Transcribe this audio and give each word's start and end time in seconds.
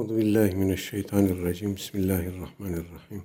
Euzu 0.00 0.16
billahi 0.16 0.56
mineşşeytanirracim. 0.56 1.76
Bismillahirrahmanirrahim. 1.76 3.22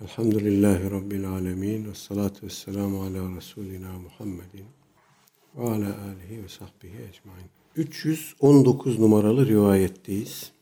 Elhamdülillahi 0.00 0.90
rabbil 0.90 1.28
alamin 1.28 1.88
ve 1.88 1.94
salatu 1.94 2.46
vesselamu 2.46 3.02
ala 3.02 3.36
resulina 3.36 3.98
Muhammedin 3.98 4.66
ve 5.56 5.62
ala 5.62 5.86
alihi 5.86 6.44
ve 6.44 6.48
sahbihi 6.48 6.96
ecmaîn. 6.96 7.46
319 7.76 8.98
numaralı 8.98 9.46
rivayetteyiz. 9.46 10.52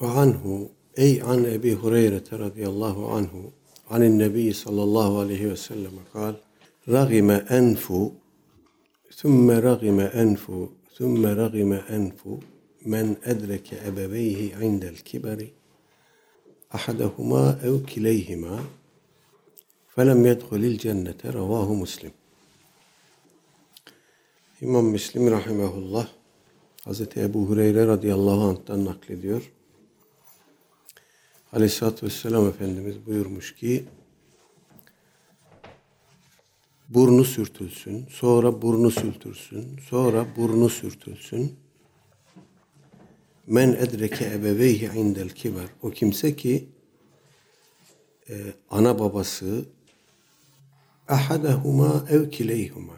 Ve 0.00 0.06
anhu 0.06 0.70
ey 0.96 1.22
an 1.22 1.44
Ebi 1.44 1.74
Hureyre 1.74 2.20
radıyallahu 2.38 3.08
anhu 3.08 3.52
anin 3.90 4.18
nebi 4.18 4.54
sallallahu 4.54 5.18
aleyhi 5.18 5.50
ve 5.50 5.56
sellem 5.56 5.92
kal 6.12 6.34
ragime 6.88 7.44
enfu 7.50 8.12
ثم 9.22 9.50
رغم 9.50 9.98
أنف 10.22 10.44
ثم 10.97 11.25
رغم 11.25 11.73
أنف 11.73 12.27
من 12.85 13.15
أدرك 13.23 13.73
أبويه 13.73 14.55
عند 14.55 14.83
الكبر 14.85 15.47
أحدهما 16.75 17.65
أو 17.65 17.79
كليهما 17.79 18.65
فلم 19.95 20.25
يدخل 20.25 20.57
الجنة 20.71 21.21
رواه 21.25 21.73
مسلم 21.73 22.11
İmam 24.61 24.85
Müslim 24.85 25.31
rahimehullah 25.31 26.07
Hazreti 26.83 27.19
Ebu 27.19 27.49
Hureyre 27.49 27.87
radıyallahu 27.87 28.41
anh'tan 28.41 28.85
naklediyor. 28.85 29.51
Aleyhisselatü 31.53 32.05
Vesselam 32.05 32.47
Efendimiz 32.47 33.05
buyurmuş 33.05 33.55
ki 33.55 33.85
burnu 36.88 37.24
sürtülsün, 37.24 38.06
sonra 38.10 38.62
burnu 38.62 38.90
sürtülsün, 38.90 39.78
sonra 39.88 40.26
burnu 40.36 40.68
sürtülsün. 40.68 41.56
Men 43.46 43.68
edreke 43.68 44.24
ebeveyhi 44.24 44.98
indel 44.98 45.28
kiber. 45.28 45.66
O 45.82 45.90
kimse 45.90 46.36
ki 46.36 46.68
e, 48.30 48.34
ana 48.70 48.98
babası 48.98 49.64
ahadahuma 51.08 52.06
ev 52.10 52.30
kileyhuma. 52.30 52.94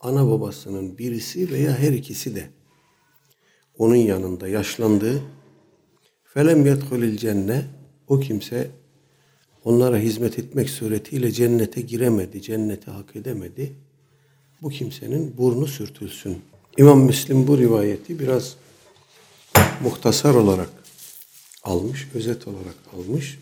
Ana 0.00 0.30
babasının 0.30 0.98
birisi 0.98 1.50
veya 1.50 1.78
her 1.78 1.92
ikisi 1.92 2.34
de 2.34 2.50
onun 3.78 3.96
yanında 3.96 4.48
yaşlandı. 4.48 5.22
Felem 6.24 6.66
yedhulil 6.66 7.16
cenne. 7.16 7.64
O 8.08 8.20
kimse 8.20 8.70
onlara 9.66 9.98
hizmet 9.98 10.38
etmek 10.38 10.70
suretiyle 10.70 11.32
cennete 11.32 11.80
giremedi, 11.80 12.42
cennete 12.42 12.90
hak 12.90 13.16
edemedi. 13.16 13.72
Bu 14.62 14.70
kimsenin 14.70 15.34
burnu 15.38 15.66
sürtülsün. 15.66 16.38
İmam 16.76 17.00
Müslim 17.00 17.46
bu 17.46 17.58
rivayeti 17.58 18.18
biraz 18.18 18.56
muhtasar 19.82 20.34
olarak 20.34 20.68
almış, 21.64 22.08
özet 22.14 22.48
olarak 22.48 22.74
almış. 22.96 23.38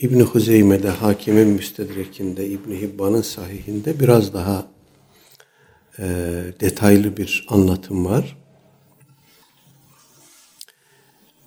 İbn 0.00 0.20
Huzeyme'de, 0.20 0.88
Hakim'in 0.88 1.48
Müstedrek'inde, 1.48 2.48
İbn 2.48 2.72
Hibban'ın 2.72 3.22
sahihinde 3.22 4.00
biraz 4.00 4.34
daha 4.34 4.66
e, 5.98 6.04
detaylı 6.60 7.16
bir 7.16 7.46
anlatım 7.48 8.04
var. 8.04 8.43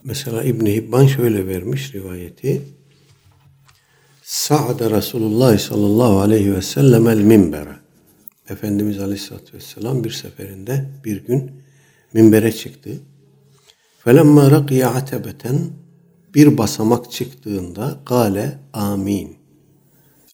Mesela 0.08 0.44
İbn 0.44 0.66
Hibban 0.66 1.06
şöyle 1.08 1.48
vermiş 1.48 1.94
rivayeti. 1.94 2.62
Sa'da 4.24 4.92
Resulullah 4.92 5.58
sallallahu 5.58 6.20
aleyhi 6.20 6.56
ve 6.56 6.62
sellem 6.62 7.08
el 7.08 7.22
minbere. 7.22 7.76
Efendimiz 8.50 9.00
aleyhissalatü 9.00 9.54
vesselam 9.54 10.04
bir 10.04 10.10
seferinde 10.10 10.90
bir 11.06 11.26
gün 11.26 11.52
minbere 12.14 12.52
çıktı. 12.52 12.90
Felemma 14.04 14.52
rakiye 14.52 14.88
atebeten 14.88 15.60
bir 16.36 16.58
basamak 16.58 17.12
çıktığında 17.12 18.00
gale 18.06 18.60
amin. 18.74 19.38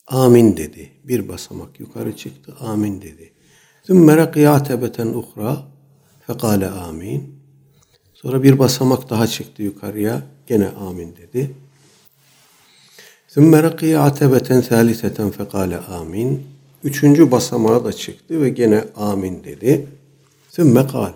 Amin 0.08 0.58
dedi. 0.58 0.92
Bir 1.04 1.28
basamak 1.30 1.80
yukarı 1.80 2.16
çıktı. 2.16 2.56
Amin 2.60 3.02
dedi. 3.02 3.34
Thumma 3.84 4.18
rakiye 4.18 4.50
atebeten 4.50 5.08
uhra 5.08 5.58
fekale 6.28 6.70
amin. 6.70 7.43
Sonra 8.23 8.43
bir 8.43 8.59
basamak 8.59 9.11
daha 9.11 9.27
çıktı 9.27 9.63
yukarıya. 9.63 10.23
Gene 10.47 10.69
amin 10.69 11.17
dedi. 11.17 11.51
ثُمَّ 13.29 13.53
رَقِيَ 13.69 13.97
عَتَبَةً 13.97 14.63
ثَالِثَةً 14.63 15.31
فَقَالَ 15.31 15.87
amin. 15.87 16.47
Üçüncü 16.85 17.31
basamağa 17.31 17.85
da 17.85 17.93
çıktı 17.93 18.43
ve 18.43 18.49
gene 18.49 18.85
amin 18.97 19.45
dedi. 19.45 19.87
ثُمَّ 20.53 20.89
قال. 20.89 21.13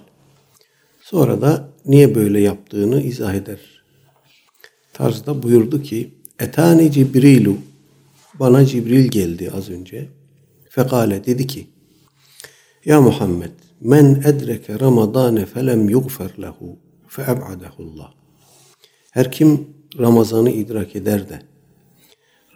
Sonra 1.02 1.40
da 1.40 1.68
niye 1.86 2.14
böyle 2.14 2.40
yaptığını 2.40 3.02
izah 3.02 3.34
eder. 3.34 3.82
Tarzda 4.92 5.42
buyurdu 5.42 5.82
ki 5.82 6.14
Etani 6.38 6.92
Cibrilu 6.92 7.56
bana 8.34 8.66
Cibril 8.66 9.08
geldi 9.08 9.50
az 9.56 9.70
önce. 9.70 10.08
Fekale 10.68 11.26
dedi 11.26 11.46
ki 11.46 11.66
Ya 12.84 13.00
Muhammed 13.00 13.50
men 13.80 14.22
edreke 14.26 14.80
Ramazane 14.80 15.46
felem 15.46 15.88
yugfer 15.88 16.30
lehu 16.42 16.76
feeb'adehullah. 17.07 18.13
Her 19.11 19.31
kim 19.31 19.67
Ramazan'ı 19.99 20.49
idrak 20.49 20.95
eder 20.95 21.29
de 21.29 21.41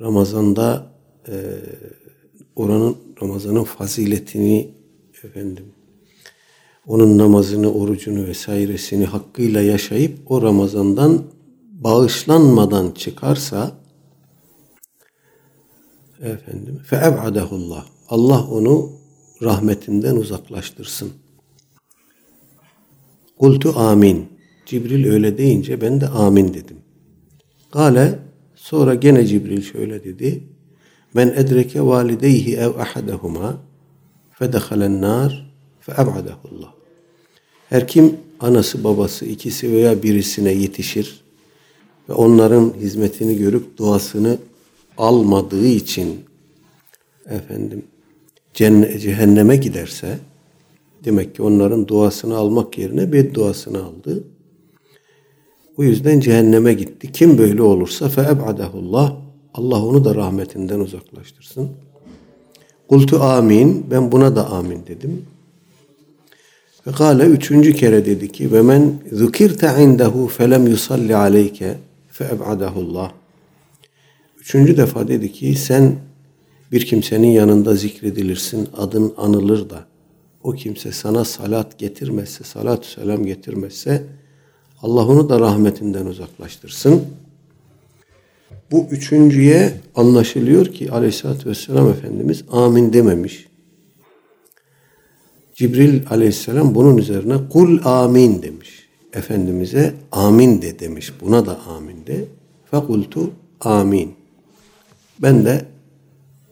Ramazan'da 0.01 0.91
e, 1.27 1.35
oranın 2.55 2.97
Ramazan'ın 3.21 3.63
faziletini 3.63 4.73
efendim 5.23 5.65
onun 6.87 7.17
namazını, 7.17 7.73
orucunu 7.73 8.27
vesairesini 8.27 9.05
hakkıyla 9.05 9.61
yaşayıp 9.61 10.31
o 10.31 10.41
Ramazan'dan 10.41 11.23
bağışlanmadan 11.71 12.91
çıkarsa 12.91 13.71
efendim 16.21 16.81
feeb'adehullah. 16.85 17.85
Allah 18.09 18.47
onu 18.47 18.91
rahmetinden 19.41 20.15
uzaklaştırsın. 20.15 21.11
Kultu 23.39 23.79
amin. 23.79 24.30
Cibril 24.71 25.11
öyle 25.11 25.37
deyince 25.37 25.81
ben 25.81 26.01
de 26.01 26.07
amin 26.07 26.47
dedim. 26.47 26.77
Gale 27.71 28.19
sonra 28.55 28.95
gene 28.95 29.25
Cibril 29.25 29.61
şöyle 29.61 30.03
dedi. 30.03 30.43
Ben 31.15 31.27
edreke 31.27 31.81
valideyhi 31.81 32.55
ev 32.55 32.69
ahadehuma 32.69 33.57
fedehalen 34.31 35.01
nar 35.01 35.53
feeb'adehullah. 35.79 36.73
Her 37.69 37.87
kim 37.87 38.15
anası 38.39 38.83
babası 38.83 39.25
ikisi 39.25 39.71
veya 39.71 40.03
birisine 40.03 40.51
yetişir 40.51 41.21
ve 42.09 42.13
onların 42.13 42.73
hizmetini 42.79 43.37
görüp 43.37 43.77
duasını 43.77 44.37
almadığı 44.97 45.67
için 45.67 46.19
efendim 47.29 47.83
cehenneme 48.53 49.55
giderse 49.55 50.19
demek 51.05 51.35
ki 51.35 51.41
onların 51.41 51.87
duasını 51.87 52.37
almak 52.37 52.77
yerine 52.77 53.11
bedduasını 53.11 53.83
aldı. 53.83 54.23
O 55.81 55.83
yüzden 55.83 56.19
cehenneme 56.19 56.73
gitti. 56.73 57.11
Kim 57.11 57.37
böyle 57.37 57.61
olursa 57.61 58.09
feeb'adehullah 58.09 59.15
Allah 59.53 59.85
onu 59.85 60.05
da 60.05 60.15
rahmetinden 60.15 60.79
uzaklaştırsın. 60.79 61.69
Kultu 62.89 63.23
amin. 63.23 63.85
Ben 63.91 64.11
buna 64.11 64.35
da 64.35 64.49
amin 64.49 64.79
dedim. 64.87 65.25
Ve 66.87 66.91
kâle 66.91 67.23
üçüncü 67.23 67.73
kere 67.73 68.05
dedi 68.05 68.31
ki 68.31 68.51
ve 68.51 68.61
men 68.61 68.93
zukirte 69.11 69.75
indehu 69.79 70.27
felem 70.27 70.67
yusalli 70.67 71.15
aleyke 71.15 71.77
feeb'adehullah. 72.09 73.11
Üçüncü 74.39 74.77
defa 74.77 75.07
dedi 75.07 75.31
ki 75.31 75.55
sen 75.55 75.95
bir 76.71 76.85
kimsenin 76.85 77.31
yanında 77.31 77.75
zikredilirsin, 77.75 78.69
adın 78.77 79.13
anılır 79.17 79.69
da 79.69 79.85
o 80.43 80.51
kimse 80.51 80.91
sana 80.91 81.25
salat 81.25 81.79
getirmezse, 81.79 82.43
salatü 82.43 82.87
selam 82.87 83.25
getirmezse 83.25 84.20
Allah 84.81 85.07
onu 85.07 85.29
da 85.29 85.39
rahmetinden 85.39 86.05
uzaklaştırsın. 86.05 87.01
Bu 88.71 88.87
üçüncüye 88.91 89.73
anlaşılıyor 89.95 90.65
ki 90.65 90.91
aleyhissalatü 90.91 91.49
vesselam 91.49 91.89
Efendimiz 91.89 92.43
amin 92.51 92.93
dememiş. 92.93 93.47
Cibril 95.55 96.01
aleyhisselam 96.09 96.75
bunun 96.75 96.97
üzerine 96.97 97.35
kul 97.49 97.79
amin 97.85 98.41
demiş. 98.41 98.87
Efendimiz'e 99.13 99.93
amin 100.11 100.61
de 100.61 100.79
demiş. 100.79 101.13
Buna 101.21 101.45
da 101.45 101.59
amin 101.59 102.05
de. 102.07 102.25
Fekultu 102.71 103.31
amin. 103.59 104.13
Ben 105.19 105.45
de 105.45 105.65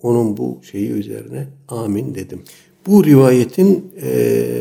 onun 0.01 0.37
bu 0.37 0.57
şeyi 0.71 0.89
üzerine 0.89 1.47
amin 1.67 2.15
dedim. 2.15 2.43
Bu 2.87 3.05
rivayetin 3.05 3.91
e, 4.01 4.51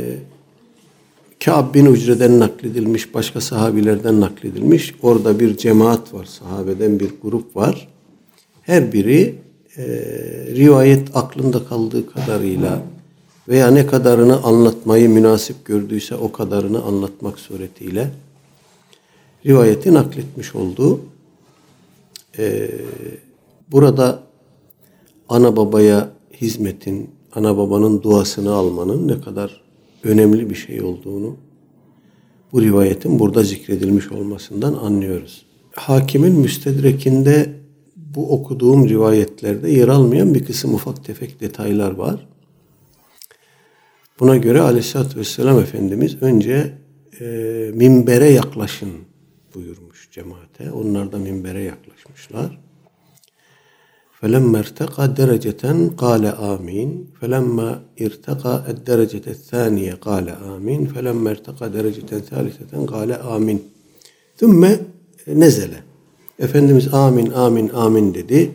Kâb 1.44 1.75
bin 1.75 1.87
Ucre'den 1.87 2.40
nakledilmiş, 2.40 3.14
başka 3.14 3.40
sahabilerden 3.40 4.20
nakledilmiş. 4.20 4.94
Orada 5.02 5.40
bir 5.40 5.56
cemaat 5.56 6.14
var, 6.14 6.25
sahabeden 6.25 7.00
bir 7.00 7.11
grup 7.23 7.56
var. 7.56 7.88
Her 8.62 8.93
biri 8.93 9.35
e, 9.76 9.85
rivayet 10.56 11.17
aklında 11.17 11.64
kaldığı 11.64 12.11
kadarıyla 12.11 12.82
veya 13.49 13.70
ne 13.70 13.87
kadarını 13.87 14.43
anlatmayı 14.43 15.08
münasip 15.08 15.64
gördüyse 15.64 16.14
o 16.14 16.32
kadarını 16.32 16.82
anlatmak 16.82 17.38
suretiyle 17.38 18.11
rivayeti 19.46 19.94
nakletmiş 19.94 20.55
olduğu 20.55 21.00
ee, 22.38 22.70
burada 23.73 24.23
ana 25.29 25.56
babaya 25.56 26.11
hizmetin, 26.40 27.11
ana 27.35 27.56
babanın 27.56 28.02
duasını 28.02 28.52
almanın 28.52 29.08
ne 29.08 29.20
kadar 29.20 29.61
önemli 30.05 30.50
bir 30.50 30.55
şey 30.55 30.83
olduğunu 30.83 31.37
bu 32.53 32.62
rivayetin 32.62 33.19
burada 33.19 33.43
zikredilmiş 33.43 34.12
olmasından 34.12 34.75
anlıyoruz. 34.75 35.47
Hakimin 35.75 36.33
müstedrekinde 36.33 37.55
bu 37.97 38.33
okuduğum 38.33 38.89
rivayetlerde 38.89 39.71
yer 39.71 39.89
almayan 39.89 40.35
bir 40.35 40.45
kısım 40.45 40.75
ufak 40.75 41.05
tefek 41.05 41.41
detaylar 41.41 41.91
var. 41.91 42.29
Buna 44.21 44.37
göre 44.37 44.61
Aleyhisselatü 44.61 45.19
Vesselam 45.19 45.61
Efendimiz 45.61 46.23
önce 46.23 46.73
e, 47.21 47.25
minbere 47.75 48.31
yaklaşın 48.31 48.93
buyurmuş 49.55 50.11
cemaate. 50.11 50.71
Onlar 50.71 51.12
da 51.12 51.19
minbere 51.19 51.62
yaklaşmışlar. 51.62 52.68
فَلَمَّا 54.19 54.60
ارْتَقَى 54.65 55.04
دَرَجَةً 55.19 55.63
قَالَ 56.04 56.24
آمِينَ 56.54 56.89
فَلَمَّا 57.19 57.69
ارْتَقَى 58.07 58.54
الدَّرَجَةَ 58.74 59.25
الثَّانِيَةَ 59.36 59.94
قَالَ 60.07 60.27
آمِينَ 60.54 60.81
فَلَمَّا 60.94 61.30
ارْتَقَى 61.36 61.65
دَرَجَةً 61.77 62.12
ثَالِثَةً 62.30 62.74
قَالَ 62.94 63.10
آمِينَ 63.36 63.60
ثُمَّ 64.39 64.62
نَزَلَ 65.44 65.74
Efendimiz 66.39 66.94
amin 66.94 67.31
amin 67.31 67.69
amin 67.69 68.13
dedi. 68.13 68.51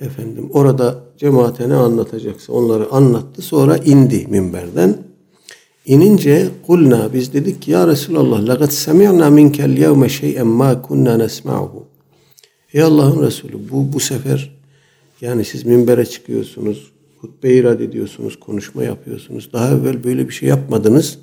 Efendim 0.00 0.50
orada 0.52 1.04
cemaate 1.18 1.68
ne 1.68 1.74
anlatacaksa 1.74 2.52
onları 2.52 2.90
anlattı. 2.90 3.42
Sonra 3.42 3.76
indi 3.76 4.26
minberden. 4.26 4.96
İnince 5.86 6.48
kulna 6.66 7.12
biz 7.12 7.32
dedik 7.32 7.62
ki 7.62 7.70
ya 7.70 7.86
Resulallah 7.86 8.46
laqad 8.46 8.70
semi'na 8.70 9.30
minkel 9.30 9.78
yevme 9.78 10.08
şey'en 10.08 10.46
ma 10.46 10.82
kunna 10.82 11.16
nesma'uhu. 11.16 11.84
Ey 12.74 12.82
Allah'ın 12.82 13.22
Resulü 13.22 13.70
bu 13.70 13.92
bu 13.92 14.00
sefer 14.00 14.55
yani 15.21 15.45
siz 15.45 15.65
minbere 15.65 16.05
çıkıyorsunuz, 16.05 16.91
hutbe 17.17 17.53
irad 17.53 17.79
ediyorsunuz, 17.79 18.39
konuşma 18.39 18.83
yapıyorsunuz. 18.83 19.49
Daha 19.53 19.75
evvel 19.75 20.03
böyle 20.03 20.27
bir 20.27 20.33
şey 20.33 20.49
yapmadınız. 20.49 21.19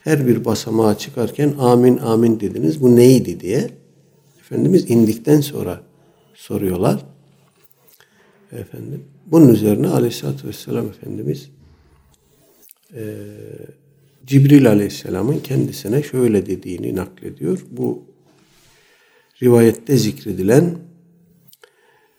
Her 0.00 0.26
bir 0.26 0.44
basamağa 0.44 0.98
çıkarken 0.98 1.54
amin 1.58 1.98
amin 1.98 2.40
dediniz. 2.40 2.82
Bu 2.82 2.96
neydi 2.96 3.40
diye. 3.40 3.70
Efendimiz 4.40 4.90
indikten 4.90 5.40
sonra 5.40 5.82
soruyorlar. 6.34 7.00
Efendim. 8.52 9.04
Bunun 9.26 9.48
üzerine 9.48 9.88
Aleyhisselatü 9.88 10.48
Vesselam 10.48 10.88
Efendimiz 10.88 11.50
e, 12.94 13.02
Cibril 14.26 14.68
Aleyhisselam'ın 14.68 15.38
kendisine 15.38 16.02
şöyle 16.02 16.46
dediğini 16.46 16.96
naklediyor. 16.96 17.66
Bu 17.70 18.04
rivayette 19.42 19.96
zikredilen 19.96 20.78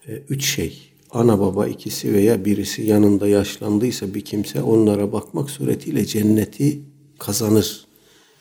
e, 0.08 0.12
üç 0.30 0.46
şey. 0.46 0.94
Ana 1.12 1.40
baba 1.40 1.68
ikisi 1.68 2.14
veya 2.14 2.46
birisi 2.46 2.82
yanında 2.82 3.28
yaşlandıysa 3.28 4.14
bir 4.14 4.22
kimse 4.22 4.62
onlara 4.62 5.14
bakmak 5.14 5.50
suretiyle 5.50 6.06
cenneti 6.06 6.80
kazanır. 7.20 7.88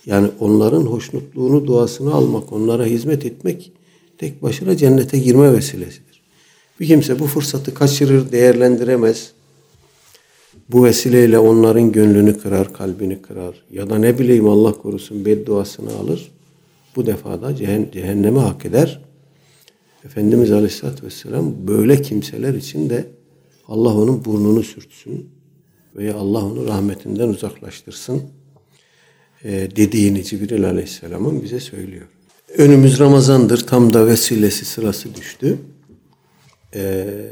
Yani 0.06 0.28
onların 0.40 0.82
hoşnutluğunu, 0.82 1.66
duasını 1.66 2.14
almak, 2.14 2.52
onlara 2.52 2.84
hizmet 2.84 3.26
etmek 3.26 3.72
tek 4.18 4.42
başına 4.42 4.76
cennete 4.76 5.18
girme 5.18 5.52
vesilesidir. 5.52 6.22
Bir 6.80 6.86
kimse 6.86 7.18
bu 7.18 7.26
fırsatı 7.26 7.74
kaçırır, 7.74 8.32
değerlendiremez. 8.32 9.32
Bu 10.68 10.84
vesileyle 10.84 11.38
onların 11.38 11.92
gönlünü 11.92 12.38
kırar, 12.38 12.72
kalbini 12.72 13.22
kırar. 13.22 13.54
Ya 13.72 13.90
da 13.90 13.98
ne 13.98 14.18
bileyim 14.18 14.48
Allah 14.48 14.72
korusun 14.72 15.24
bedduasını 15.24 15.94
alır. 15.94 16.32
Bu 16.96 17.06
defada 17.06 17.56
cehenneme 17.92 18.40
hak 18.40 18.66
eder. 18.66 19.05
Efendimiz 20.06 20.52
Aleyhisselatü 20.52 21.06
Vesselam 21.06 21.68
böyle 21.68 22.02
kimseler 22.02 22.54
için 22.54 22.90
de 22.90 23.06
Allah 23.68 23.94
onun 23.94 24.24
burnunu 24.24 24.62
sürtsün 24.62 25.28
veya 25.96 26.14
Allah 26.14 26.44
onu 26.44 26.66
rahmetinden 26.66 27.28
uzaklaştırsın 27.28 28.22
e, 29.44 29.50
dediğini 29.76 30.24
Cibril 30.24 30.64
Aleyhisselam'ın 30.64 31.42
bize 31.42 31.60
söylüyor. 31.60 32.06
Önümüz 32.58 32.98
Ramazan'dır. 32.98 33.66
Tam 33.66 33.92
da 33.92 34.06
vesilesi 34.06 34.64
sırası 34.64 35.14
düştü. 35.14 35.58
Ee, 36.74 37.30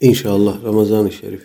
inşallah 0.00 0.64
Ramazan-ı 0.64 1.12
Şerif 1.12 1.42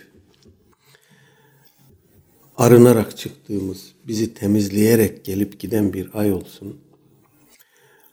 arınarak 2.56 3.16
çıktığımız, 3.16 3.92
bizi 4.08 4.34
temizleyerek 4.34 5.24
gelip 5.24 5.60
giden 5.60 5.92
bir 5.92 6.10
ay 6.14 6.32
olsun. 6.32 6.76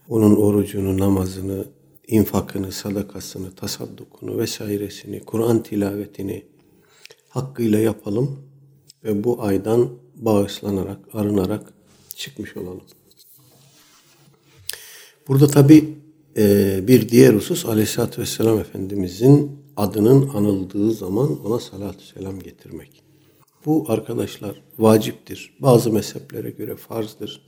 Onun 0.09 0.35
orucunu, 0.35 0.97
namazını, 0.97 1.65
infakını, 2.07 2.71
sadakasını, 2.71 3.55
tasaddukunu 3.55 4.37
vesairesini, 4.37 5.19
Kur'an 5.19 5.63
tilavetini 5.63 6.45
hakkıyla 7.29 7.79
yapalım 7.79 8.39
ve 9.03 9.23
bu 9.23 9.43
aydan 9.43 9.89
bağışlanarak, 10.15 10.99
arınarak 11.13 11.73
çıkmış 12.15 12.57
olalım. 12.57 12.83
Burada 15.27 15.47
tabi 15.47 15.97
e, 16.37 16.79
bir 16.87 17.09
diğer 17.09 17.33
husus 17.33 17.65
Aleyhisselatü 17.65 18.21
Vesselam 18.21 18.59
Efendimizin 18.59 19.51
adının 19.77 20.29
anıldığı 20.29 20.91
zaman 20.91 21.45
ona 21.45 21.59
salatü 21.59 22.05
selam 22.05 22.39
getirmek. 22.39 23.03
Bu 23.65 23.85
arkadaşlar 23.87 24.61
vaciptir. 24.79 25.57
Bazı 25.59 25.91
mezheplere 25.91 26.49
göre 26.49 26.75
farzdır. 26.75 27.41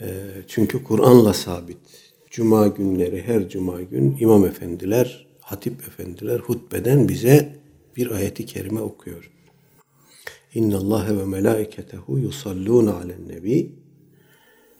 E, 0.00 0.06
çünkü 0.48 0.84
Kur'an'la 0.84 1.34
sabit. 1.34 1.78
Cuma 2.30 2.66
günleri 2.66 3.22
her 3.22 3.48
cuma 3.48 3.82
gün 3.82 4.16
imam 4.20 4.46
efendiler, 4.46 5.26
hatip 5.40 5.88
efendiler 5.88 6.38
hutbeden 6.38 7.08
bize 7.08 7.60
bir 7.96 8.10
ayeti 8.10 8.46
kerime 8.46 8.80
okuyor. 8.80 9.30
İnna 10.54 10.76
Allah 10.76 11.18
ve 11.18 11.24
melaiketehu 11.24 12.18
yusallun 12.18 12.86
alen 12.86 13.28
nebi. 13.28 13.72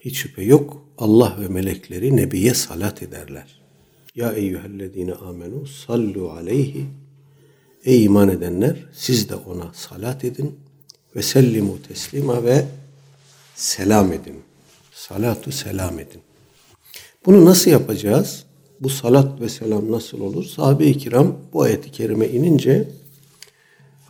Hiç 0.00 0.16
şüphe 0.16 0.42
yok 0.42 0.86
Allah 0.98 1.36
ve 1.40 1.48
melekleri 1.48 2.16
Nebiye 2.16 2.54
salat 2.54 3.02
ederler. 3.02 3.60
Ya 4.14 4.32
eyyühellezine 4.32 5.14
amenu 5.14 5.66
sallu 5.66 6.30
aleyhi. 6.30 6.86
Ey 7.84 8.04
iman 8.04 8.28
edenler 8.28 8.76
siz 8.92 9.28
de 9.28 9.34
ona 9.34 9.72
salat 9.74 10.24
edin 10.24 10.56
ve 11.16 11.22
sellimu 11.22 11.82
teslima 11.82 12.44
ve 12.44 12.64
selam 13.54 14.12
edin. 14.12 14.49
Salatu 15.08 15.52
selam 15.52 15.98
edin. 15.98 16.20
Bunu 17.26 17.44
nasıl 17.44 17.70
yapacağız? 17.70 18.44
Bu 18.80 18.88
salat 18.88 19.40
ve 19.40 19.48
selam 19.48 19.92
nasıl 19.92 20.20
olur? 20.20 20.44
Sahabe-i 20.44 20.98
kiram 20.98 21.36
bu 21.52 21.62
ayeti 21.62 21.90
kerime 21.90 22.28
inince 22.28 22.88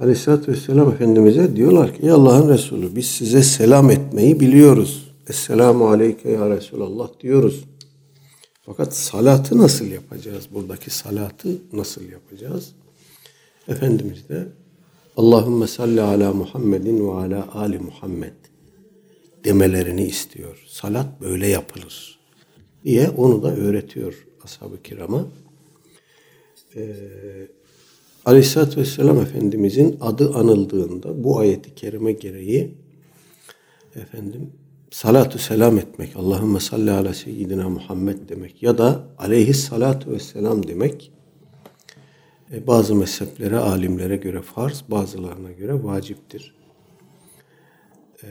Aleyhisselatü 0.00 0.52
Vesselam 0.52 0.92
Efendimiz'e 0.92 1.56
diyorlar 1.56 1.94
ki 1.94 2.02
Ey 2.02 2.10
Allah'ın 2.10 2.48
Resulü 2.48 2.96
biz 2.96 3.06
size 3.06 3.42
selam 3.42 3.90
etmeyi 3.90 4.40
biliyoruz. 4.40 5.10
Esselamu 5.28 5.88
Aleyke 5.88 6.30
ya 6.30 6.50
Resulallah 6.50 7.08
diyoruz. 7.20 7.64
Fakat 8.66 8.94
salatı 8.94 9.58
nasıl 9.58 9.86
yapacağız? 9.86 10.44
Buradaki 10.54 10.90
salatı 10.90 11.48
nasıl 11.72 12.02
yapacağız? 12.02 12.72
Efendimiz 13.68 14.28
de 14.28 14.46
Allahümme 15.16 15.66
salli 15.66 16.00
ala 16.00 16.32
Muhammedin 16.32 17.08
ve 17.08 17.12
ala 17.12 17.48
ali 17.54 17.78
Muhammed 17.78 18.49
demelerini 19.44 20.04
istiyor. 20.04 20.64
Salat 20.68 21.20
böyle 21.20 21.46
yapılır 21.46 22.18
diye 22.84 23.08
onu 23.08 23.42
da 23.42 23.56
öğretiyor 23.56 24.26
ashab-ı 24.44 24.82
kirama. 24.82 25.26
Ee, 26.76 26.96
Aleyhisselatü 28.24 28.80
Vesselam 28.80 29.20
Efendimizin 29.20 29.96
adı 30.00 30.34
anıldığında 30.34 31.24
bu 31.24 31.38
ayeti 31.38 31.74
kerime 31.74 32.12
gereği 32.12 32.74
efendim 33.94 34.50
salatu 34.90 35.38
selam 35.38 35.78
etmek, 35.78 36.16
Allahümme 36.16 36.60
salli 36.60 36.90
ala 36.90 37.14
seyyidina 37.14 37.68
Muhammed 37.68 38.28
demek 38.28 38.62
ya 38.62 38.78
da 38.78 39.04
aleyhissalatu 39.18 40.10
vesselam 40.10 40.68
demek 40.68 41.12
e, 42.52 42.66
bazı 42.66 42.94
mezheplere, 42.94 43.56
alimlere 43.56 44.16
göre 44.16 44.42
farz, 44.42 44.84
bazılarına 44.88 45.52
göre 45.52 45.84
vaciptir. 45.84 46.54
E, 48.22 48.28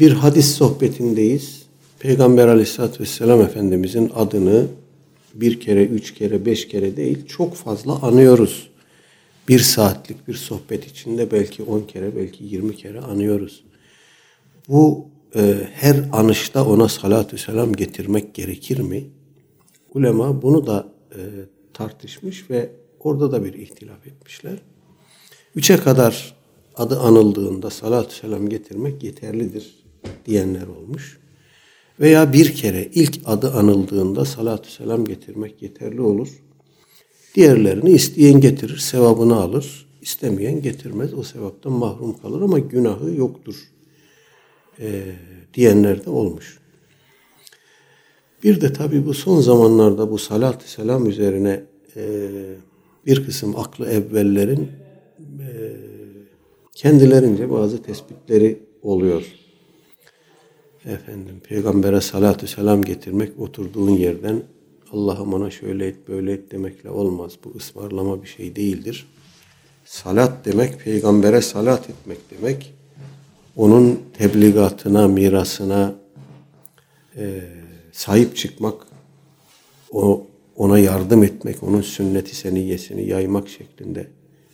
bir 0.00 0.12
hadis 0.12 0.54
sohbetindeyiz. 0.54 1.62
Peygamber 1.98 2.48
aleyhissalatü 2.48 3.00
vesselam 3.00 3.40
Efendimizin 3.40 4.12
adını 4.14 4.66
bir 5.34 5.60
kere, 5.60 5.84
üç 5.84 6.14
kere, 6.14 6.46
beş 6.46 6.68
kere 6.68 6.96
değil 6.96 7.26
çok 7.26 7.54
fazla 7.54 8.02
anıyoruz. 8.02 8.70
Bir 9.48 9.58
saatlik 9.58 10.28
bir 10.28 10.34
sohbet 10.34 10.86
içinde 10.86 11.30
belki 11.30 11.62
on 11.62 11.80
kere, 11.80 12.16
belki 12.16 12.44
yirmi 12.44 12.76
kere 12.76 13.00
anıyoruz. 13.00 13.64
Bu 14.68 15.06
e, 15.36 15.68
her 15.74 15.96
anışta 16.12 16.64
ona 16.68 16.88
salatü 16.88 17.38
selam 17.38 17.72
getirmek 17.72 18.34
gerekir 18.34 18.78
mi? 18.78 19.04
Ulema 19.94 20.42
bunu 20.42 20.66
da 20.66 20.88
e, 21.12 21.20
tartışmış 21.74 22.50
ve 22.50 22.70
orada 23.00 23.32
da 23.32 23.44
bir 23.44 23.54
ihtilaf 23.54 24.06
etmişler. 24.06 24.58
Üçe 25.54 25.76
kadar 25.76 26.34
adı 26.76 27.00
anıldığında 27.00 27.70
salatü 27.70 28.14
selam 28.14 28.48
getirmek 28.48 29.04
yeterlidir 29.04 29.77
diyenler 30.26 30.66
olmuş. 30.66 31.18
Veya 32.00 32.32
bir 32.32 32.54
kere 32.54 32.88
ilk 32.94 33.20
adı 33.24 33.50
anıldığında 33.50 34.24
salatü 34.24 34.70
selam 34.70 35.04
getirmek 35.04 35.62
yeterli 35.62 36.00
olur. 36.00 36.28
Diğerlerini 37.34 37.90
isteyen 37.90 38.40
getirir, 38.40 38.76
sevabını 38.76 39.36
alır. 39.36 39.88
İstemeyen 40.02 40.62
getirmez, 40.62 41.14
o 41.14 41.22
sevaptan 41.22 41.72
mahrum 41.72 42.18
kalır 42.18 42.42
ama 42.42 42.58
günahı 42.58 43.14
yoktur 43.14 43.56
e, 44.80 45.02
diyenler 45.54 46.04
de 46.04 46.10
olmuş. 46.10 46.58
Bir 48.44 48.60
de 48.60 48.72
tabii 48.72 49.06
bu 49.06 49.14
son 49.14 49.40
zamanlarda 49.40 50.10
bu 50.10 50.18
salat 50.18 50.62
selam 50.62 51.08
üzerine 51.08 51.64
e, 51.96 52.30
bir 53.06 53.26
kısım 53.26 53.56
aklı 53.56 53.86
evvellerin 53.90 54.70
e, 55.40 55.50
kendilerince 56.74 57.50
bazı 57.50 57.82
tespitleri 57.82 58.62
oluyor. 58.82 59.22
Efendim 60.88 61.40
peygambere 61.48 62.00
salatü 62.00 62.46
selam 62.46 62.82
getirmek 62.82 63.40
oturduğun 63.40 63.90
yerden 63.90 64.42
Allah'ım 64.92 65.34
ona 65.34 65.50
şöyle 65.50 65.86
et 65.86 66.08
böyle 66.08 66.32
et 66.32 66.52
demekle 66.52 66.90
olmaz. 66.90 67.32
Bu 67.44 67.52
ısmarlama 67.56 68.22
bir 68.22 68.28
şey 68.28 68.56
değildir. 68.56 69.06
Salat 69.84 70.44
demek 70.44 70.80
peygambere 70.80 71.40
salat 71.40 71.90
etmek 71.90 72.18
demek. 72.30 72.74
Onun 73.56 74.00
tebligatına, 74.18 75.08
mirasına 75.08 75.94
e, 77.16 77.40
sahip 77.92 78.36
çıkmak, 78.36 78.86
o 79.92 80.26
ona 80.56 80.78
yardım 80.78 81.22
etmek, 81.22 81.62
onun 81.62 81.82
sünneti 81.82 82.36
seniyesini 82.36 83.08
yaymak 83.08 83.48
şeklinde 83.48 84.06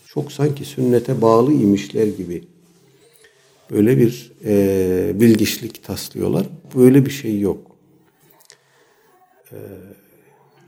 çok 0.06 0.32
sanki 0.32 0.64
sünnete 0.64 1.22
bağlı 1.22 1.52
imişler 1.52 2.06
gibi 2.06 2.44
böyle 3.70 3.98
bir 3.98 4.32
e, 4.44 5.20
bilgiçlik 5.20 5.84
taslıyorlar. 5.84 6.46
Böyle 6.76 7.06
bir 7.06 7.10
şey 7.10 7.40
yok. 7.40 7.76
E, 9.52 9.56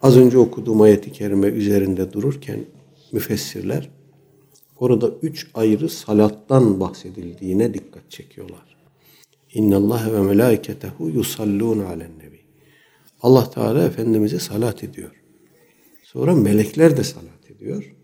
az 0.02 0.16
önce 0.16 0.38
okuduğum 0.38 0.80
ayeti 0.80 1.12
kerime 1.12 1.46
üzerinde 1.46 2.12
dururken 2.12 2.60
müfessirler 3.12 3.90
orada 4.80 5.10
üç 5.22 5.46
ayrı 5.54 5.88
salattan 5.88 6.80
bahsedildiğine 6.80 7.74
dikkat 7.74 8.10
çekiyorlar. 8.10 8.76
İnna 9.54 9.76
Allah 9.76 10.12
ve 10.12 10.22
melaiketehu 10.22 11.10
yusallun 11.10 11.78
alen 11.78 12.18
nebi. 12.18 12.40
Allah 13.22 13.50
Teala 13.50 13.84
Efendimiz'e 13.84 14.38
salat 14.38 14.84
ediyor. 14.84 15.10
Sonra 16.02 16.34
melekler 16.34 16.96
de 16.96 17.04
salat 17.04 17.50
ediyor. 17.50 17.94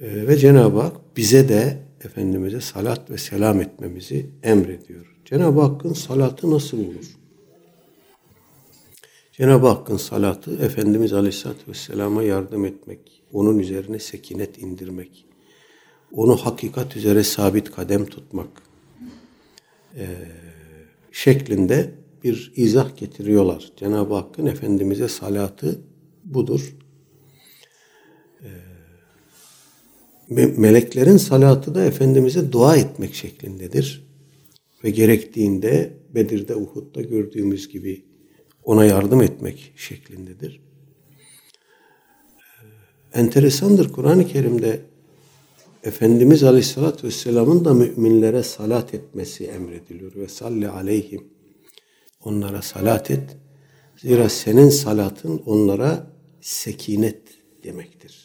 Ee, 0.00 0.26
ve 0.26 0.36
Cenab-ı 0.36 0.80
Hak 0.80 1.16
bize 1.16 1.48
de 1.48 1.78
Efendimiz'e 2.04 2.60
salat 2.60 3.10
ve 3.10 3.18
selam 3.18 3.60
etmemizi 3.60 4.30
emrediyor. 4.42 5.16
Cenab-ı 5.24 5.60
Hakk'ın 5.60 5.92
salatı 5.92 6.50
nasıl 6.50 6.78
olur? 6.78 7.16
Cenab-ı 9.32 9.66
Hakk'ın 9.66 9.96
salatı 9.96 10.64
Efendimiz 10.64 11.12
Aleyhisselatü 11.12 11.68
Vesselam'a 11.68 12.22
yardım 12.22 12.64
etmek, 12.64 13.22
onun 13.32 13.58
üzerine 13.58 13.98
sekinet 13.98 14.58
indirmek, 14.58 15.26
onu 16.12 16.36
hakikat 16.36 16.96
üzere 16.96 17.24
sabit 17.24 17.70
kadem 17.70 18.06
tutmak 18.06 18.62
e, 19.96 20.06
şeklinde 21.12 21.94
bir 22.24 22.52
izah 22.56 22.96
getiriyorlar. 22.96 23.72
Cenab-ı 23.76 24.14
Hakk'ın 24.14 24.46
Efendimiz'e 24.46 25.08
salatı 25.08 25.80
budur. 26.24 26.76
Ee, 28.42 28.48
meleklerin 30.28 31.16
salatı 31.16 31.74
da 31.74 31.84
Efendimiz'e 31.84 32.52
dua 32.52 32.76
etmek 32.76 33.14
şeklindedir. 33.14 34.04
Ve 34.84 34.90
gerektiğinde 34.90 35.92
Bedir'de, 36.14 36.56
Uhud'da 36.56 37.02
gördüğümüz 37.02 37.68
gibi 37.68 38.04
ona 38.64 38.84
yardım 38.84 39.22
etmek 39.22 39.72
şeklindedir. 39.76 40.60
Ee, 43.14 43.20
enteresandır 43.20 43.92
Kur'an-ı 43.92 44.28
Kerim'de 44.28 44.80
Efendimiz 45.84 46.42
Aleyhisselatü 46.42 47.06
Vesselam'ın 47.06 47.64
da 47.64 47.74
müminlere 47.74 48.42
salat 48.42 48.94
etmesi 48.94 49.44
emrediliyor. 49.44 50.14
Ve 50.14 50.28
salli 50.28 50.68
aleyhim. 50.68 51.24
Onlara 52.24 52.62
salat 52.62 53.10
et. 53.10 53.36
Zira 53.96 54.28
senin 54.28 54.68
salatın 54.68 55.42
onlara 55.46 56.06
sekinet 56.40 57.22
demektir. 57.64 58.23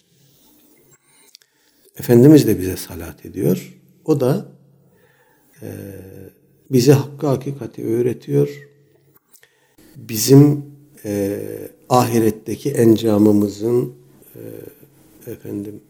Efendimiz 2.00 2.48
de 2.48 2.60
bize 2.60 2.78
salat 2.78 3.26
ediyor. 3.26 3.80
O 4.06 4.20
da 4.20 4.52
e, 5.62 5.68
bize 6.72 6.94
hakkı 6.94 7.28
hakikati 7.28 7.86
öğretiyor. 7.86 8.68
Bizim 9.96 10.66
e, 11.06 11.40
ahiretteki 11.90 12.72
encamımızın 12.72 13.94
e, 14.36 15.32
efendim 15.32 15.82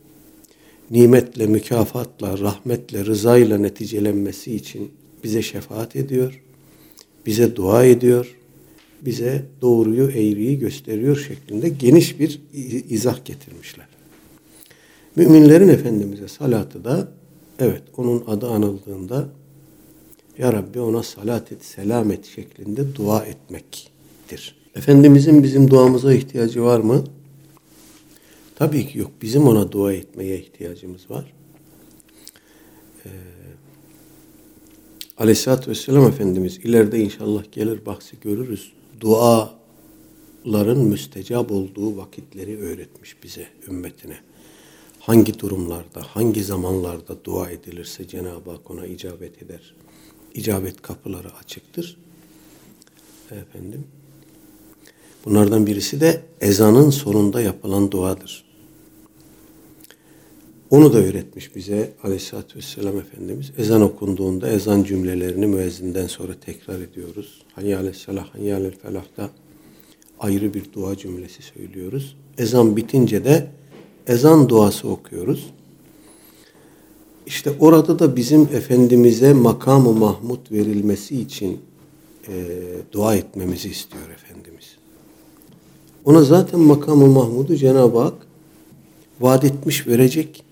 nimetle, 0.91 1.47
mükafatla, 1.47 2.39
rahmetle, 2.39 3.05
rızayla 3.05 3.57
neticelenmesi 3.57 4.55
için 4.55 4.91
bize 5.23 5.41
şefaat 5.41 5.95
ediyor. 5.95 6.43
Bize 7.25 7.55
dua 7.55 7.85
ediyor 7.85 8.35
bize 9.01 9.45
doğruyu, 9.61 10.09
eğriyi 10.09 10.59
gösteriyor 10.59 11.17
şeklinde 11.27 11.69
geniş 11.69 12.19
bir 12.19 12.41
izah 12.89 13.25
getirmişler. 13.25 13.87
Müminlerin 15.15 15.67
Efendimiz'e 15.67 16.27
salatı 16.27 16.83
da 16.83 17.07
evet 17.59 17.83
onun 17.97 18.23
adı 18.27 18.47
anıldığında 18.47 19.29
Ya 20.37 20.53
Rabbi 20.53 20.79
ona 20.79 21.03
salat 21.03 21.51
et, 21.51 21.65
selam 21.65 22.11
et 22.11 22.25
şeklinde 22.25 22.95
dua 22.95 23.25
etmektir. 23.25 24.55
Efendimizin 24.75 25.43
bizim 25.43 25.71
duamıza 25.71 26.13
ihtiyacı 26.13 26.63
var 26.63 26.79
mı? 26.79 27.03
Tabii 28.55 28.87
ki 28.87 28.99
yok. 28.99 29.11
Bizim 29.21 29.47
ona 29.47 29.71
dua 29.71 29.93
etmeye 29.93 30.39
ihtiyacımız 30.39 31.09
var. 31.09 31.33
Ee, 33.05 33.09
Aleyhisselatü 35.17 35.71
Vesselam 35.71 36.07
Efendimiz 36.07 36.57
ileride 36.57 36.99
inşallah 36.99 37.43
gelir 37.51 37.85
bahsi 37.85 38.15
görürüz 38.21 38.71
duaların 38.99 40.77
müstecap 40.77 41.51
olduğu 41.51 41.97
vakitleri 41.97 42.57
öğretmiş 42.59 43.23
bize, 43.23 43.47
ümmetine. 43.67 44.17
Hangi 45.09 45.39
durumlarda, 45.39 46.01
hangi 46.07 46.43
zamanlarda 46.43 47.25
dua 47.25 47.49
edilirse 47.49 48.07
Cenab-ı 48.07 48.51
Hak 48.51 48.71
ona 48.71 48.85
icabet 48.85 49.43
eder. 49.43 49.75
İcabet 50.33 50.81
kapıları 50.81 51.35
açıktır. 51.35 51.97
Efendim. 53.31 53.83
Bunlardan 55.25 55.67
birisi 55.67 56.01
de 56.01 56.21
ezanın 56.41 56.89
sonunda 56.89 57.41
yapılan 57.41 57.91
duadır. 57.91 58.45
Onu 60.69 60.93
da 60.93 60.97
öğretmiş 60.97 61.55
bize 61.55 61.93
Aleyhisselatü 62.03 62.57
Vesselam 62.57 62.97
Efendimiz. 62.97 63.51
Ezan 63.57 63.81
okunduğunda 63.81 64.49
ezan 64.49 64.83
cümlelerini 64.83 65.47
müezzinden 65.47 66.07
sonra 66.07 66.33
tekrar 66.45 66.79
ediyoruz. 66.79 67.41
Hayyâle 67.55 67.93
selah, 67.93 68.33
hayyâle 68.33 68.71
felah'ta 68.71 69.29
ayrı 70.19 70.53
bir 70.53 70.73
dua 70.73 70.97
cümlesi 70.97 71.41
söylüyoruz. 71.41 72.17
Ezan 72.37 72.77
bitince 72.77 73.23
de 73.23 73.59
ezan 74.09 74.49
duası 74.49 74.87
okuyoruz. 74.89 75.49
İşte 77.25 77.51
orada 77.59 77.99
da 77.99 78.15
bizim 78.15 78.41
Efendimiz'e 78.41 79.33
makamı 79.33 79.93
Mahmud 79.93 80.51
verilmesi 80.51 81.21
için 81.21 81.59
e, 82.27 82.33
dua 82.91 83.15
etmemizi 83.15 83.69
istiyor 83.69 84.09
Efendimiz. 84.09 84.65
Ona 86.05 86.23
zaten 86.23 86.59
makamı 86.59 87.07
Mahmud'u 87.07 87.55
Cenab-ı 87.55 87.99
Hak 87.99 88.13
vaat 89.19 89.43
etmiş 89.43 89.87
verecek 89.87 90.43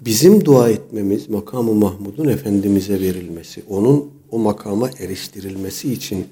bizim 0.00 0.44
dua 0.44 0.70
etmemiz 0.70 1.30
makamı 1.30 1.74
Mahmud'un 1.74 2.28
Efendimiz'e 2.28 3.00
verilmesi, 3.00 3.62
onun 3.68 4.10
o 4.30 4.38
makama 4.38 4.90
eriştirilmesi 4.98 5.92
için 5.92 6.26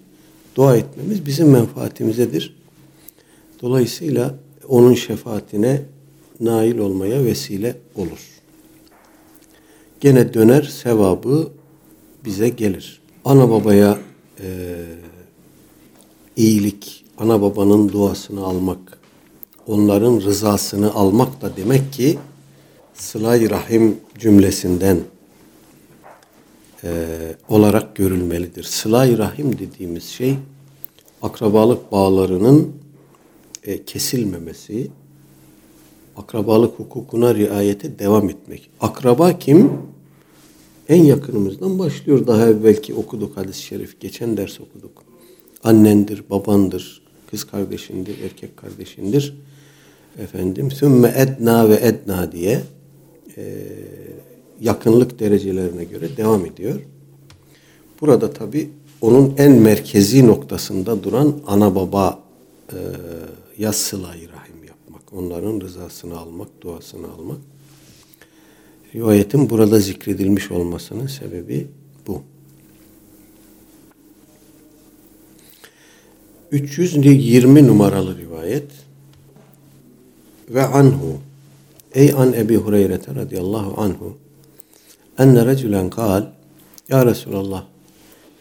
dua 0.56 0.76
etmemiz 0.76 1.26
bizim 1.26 1.50
menfaatimizedir. 1.50 2.56
Dolayısıyla 3.62 4.34
onun 4.68 4.94
şefaatine 4.94 5.82
nail 6.40 6.78
olmaya 6.78 7.24
vesile 7.24 7.76
olur. 7.94 8.40
Gene 10.00 10.34
döner 10.34 10.62
sevabı 10.62 11.50
bize 12.24 12.48
gelir. 12.48 13.00
Ana 13.24 13.50
babaya 13.50 13.98
e, 14.40 14.76
iyilik, 16.36 17.04
ana 17.18 17.42
babanın 17.42 17.88
duasını 17.88 18.44
almak, 18.44 18.98
onların 19.66 20.20
rızasını 20.20 20.94
almak 20.94 21.42
da 21.42 21.56
demek 21.56 21.92
ki 21.92 22.18
sılay 22.94 23.50
rahim 23.50 23.96
cümlesinden 24.18 24.98
e, 26.84 27.08
olarak 27.48 27.96
görülmelidir. 27.96 28.62
Sılay 28.62 29.18
rahim 29.18 29.58
dediğimiz 29.58 30.04
şey 30.04 30.36
akrabalık 31.22 31.92
bağlarının 31.92 32.72
e, 33.64 33.84
kesilmemesi, 33.84 34.90
Akrabalık 36.18 36.78
hukukuna 36.78 37.34
riayete 37.34 37.98
devam 37.98 38.30
etmek. 38.30 38.70
Akraba 38.80 39.38
kim? 39.38 39.72
En 40.88 41.04
yakınımızdan 41.04 41.78
başlıyor. 41.78 42.26
Daha 42.26 42.48
evvelki 42.48 42.94
okuduk 42.94 43.36
hadis-i 43.36 43.62
şerif. 43.62 44.00
Geçen 44.00 44.36
ders 44.36 44.60
okuduk. 44.60 45.02
Annendir, 45.64 46.22
babandır, 46.30 47.02
kız 47.30 47.44
kardeşindir, 47.44 48.22
erkek 48.24 48.56
kardeşindir. 48.56 49.36
Efendim, 50.18 50.70
sümme 50.70 51.14
edna 51.16 51.68
ve 51.68 51.78
edna 51.82 52.32
diye 52.32 52.60
e, 53.36 53.66
yakınlık 54.60 55.20
derecelerine 55.20 55.84
göre 55.84 56.16
devam 56.16 56.46
ediyor. 56.46 56.80
Burada 58.00 58.32
tabi 58.32 58.70
onun 59.00 59.34
en 59.38 59.52
merkezi 59.52 60.26
noktasında 60.26 61.02
duran 61.02 61.34
ana 61.46 61.74
baba 61.74 62.18
e, 62.72 62.78
ya 63.58 63.72
sıla-i 63.72 64.28
rahim. 64.28 64.57
Onların 65.18 65.60
rızasını 65.60 66.18
almak, 66.18 66.48
duasını 66.60 67.12
almak. 67.12 67.38
Rivayetin 68.94 69.50
burada 69.50 69.80
zikredilmiş 69.80 70.50
olmasının 70.50 71.06
sebebi 71.06 71.66
bu. 72.06 72.22
320 76.52 77.66
numaralı 77.66 78.18
rivayet 78.18 78.70
ve 80.50 80.66
anhu 80.66 81.18
ey 81.94 82.12
an 82.12 82.32
Ebi 82.32 82.56
Hureyre 82.56 83.00
radıyallahu 83.14 83.80
anhu 83.80 84.16
enne 85.18 85.46
recülen 85.46 85.90
kal 85.90 86.26
ya 86.88 87.06
Resulallah 87.06 87.64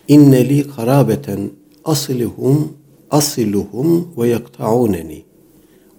inne 0.08 0.50
li 0.50 0.70
karabeten 0.70 1.52
asiluhum 1.86 2.74
asiluhum 3.12 4.14
ve 4.18 4.28
yakta'uneni 4.28 5.27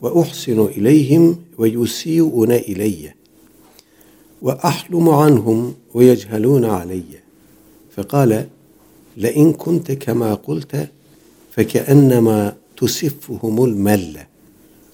ve 0.04 0.08
uhsinu 0.08 0.72
ileyhim 0.72 1.38
ve 1.60 1.70
yusi'une 1.70 2.62
ileyye 2.62 3.14
ve 4.44 4.52
ahlumu 4.52 5.14
anhum 5.14 5.76
ve 5.96 6.06
yechəlûne 6.06 6.68
aleyye 6.68 7.20
fekale 7.96 8.48
لئن 9.18 9.54
كنت 9.54 9.92
كما 9.92 10.34
قلت 10.34 10.90
فكأنما 11.52 12.56
تسفهم 12.78 13.66
الملة 13.66 14.28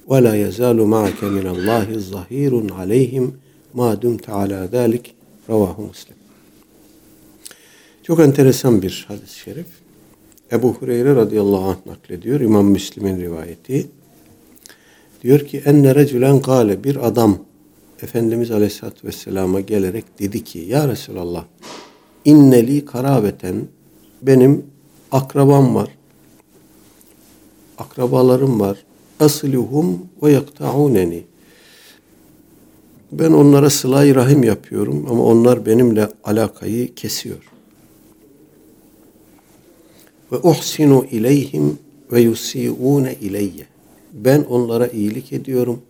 ولا 0.08 0.48
يزال 0.48 0.78
معك 0.82 1.24
من 1.24 1.48
الله 1.48 1.88
ظهير 1.98 2.74
عليهم 2.74 3.34
ما 3.76 3.94
دمت 3.94 4.30
على 4.30 4.70
ذلك 4.72 5.14
رواه 5.50 5.82
مسلم 5.82 6.20
Çok 8.04 8.20
enteresan 8.20 8.82
bir 8.82 9.06
hadis-i 9.08 9.40
şerif. 9.40 9.66
Ebu 10.52 10.74
Hureyre 10.74 11.16
radıyallahu 11.16 11.70
anh 11.70 11.86
naklediyor. 11.86 12.40
İmam 12.40 12.66
Müslim'in 12.66 13.22
rivayeti. 13.22 13.88
Diyor 15.25 15.41
ki 15.41 15.63
enne 15.65 15.95
recülen 15.95 16.41
gale 16.41 16.85
bir 16.85 17.07
adam 17.07 17.39
Efendimiz 18.03 18.51
Aleyhisselatü 18.51 19.07
Vesselam'a 19.07 19.61
gelerek 19.61 20.05
dedi 20.19 20.45
ki 20.45 20.59
Ya 20.59 20.89
Resulallah 20.89 21.45
inneli 22.25 22.85
karabeten 22.85 23.67
benim 24.23 24.67
akrabam 25.13 25.75
var. 25.75 25.89
Akrabalarım 27.79 28.61
var. 28.61 28.85
Asluhum 29.21 29.99
ve 30.23 30.33
yakta'uneni. 30.33 31.25
Ben 33.13 33.33
onlara 33.33 33.71
sıla 33.71 34.15
rahim 34.15 34.43
yapıyorum 34.43 35.07
ama 35.11 35.25
onlar 35.25 35.67
benimle 35.67 36.09
alakayı 36.25 36.95
kesiyor 36.95 37.51
ve 40.33 40.37
uhsinu 40.37 41.05
ileyhim 41.11 41.79
ve 42.13 42.21
yusiune 42.21 43.15
ileyye. 43.21 43.74
Ben 44.15 44.43
onlara 44.43 44.87
iyilik 44.87 45.33
ediyorum. 45.33 45.83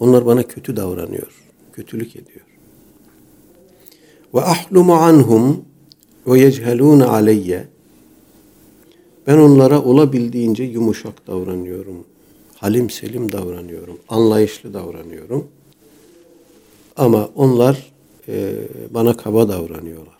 Onlar 0.00 0.26
bana 0.26 0.42
kötü 0.42 0.76
davranıyor. 0.76 1.44
Kötülük 1.72 2.16
ediyor. 2.16 2.46
Ve 4.34 4.40
ahlumu 4.40 4.94
anhum 4.94 5.64
ve 6.26 6.40
yechelune 6.40 7.04
aleyye. 7.04 7.66
Ben 9.26 9.38
onlara 9.38 9.82
olabildiğince 9.82 10.64
yumuşak 10.64 11.26
davranıyorum. 11.26 12.04
Halim 12.56 12.90
selim 12.90 13.32
davranıyorum. 13.32 13.98
Anlayışlı 14.08 14.74
davranıyorum. 14.74 15.48
Ama 16.96 17.30
onlar 17.34 17.92
e, 18.28 18.54
bana 18.90 19.16
kaba 19.16 19.48
davranıyorlar 19.48 20.18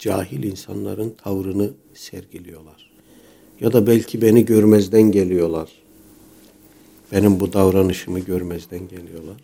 cahil 0.00 0.42
insanların 0.42 1.10
tavrını 1.24 1.70
sergiliyorlar. 1.94 2.90
Ya 3.60 3.72
da 3.72 3.86
belki 3.86 4.22
beni 4.22 4.44
görmezden 4.44 5.02
geliyorlar. 5.02 5.68
Benim 7.12 7.40
bu 7.40 7.52
davranışımı 7.52 8.18
görmezden 8.18 8.88
geliyorlar. 8.88 9.36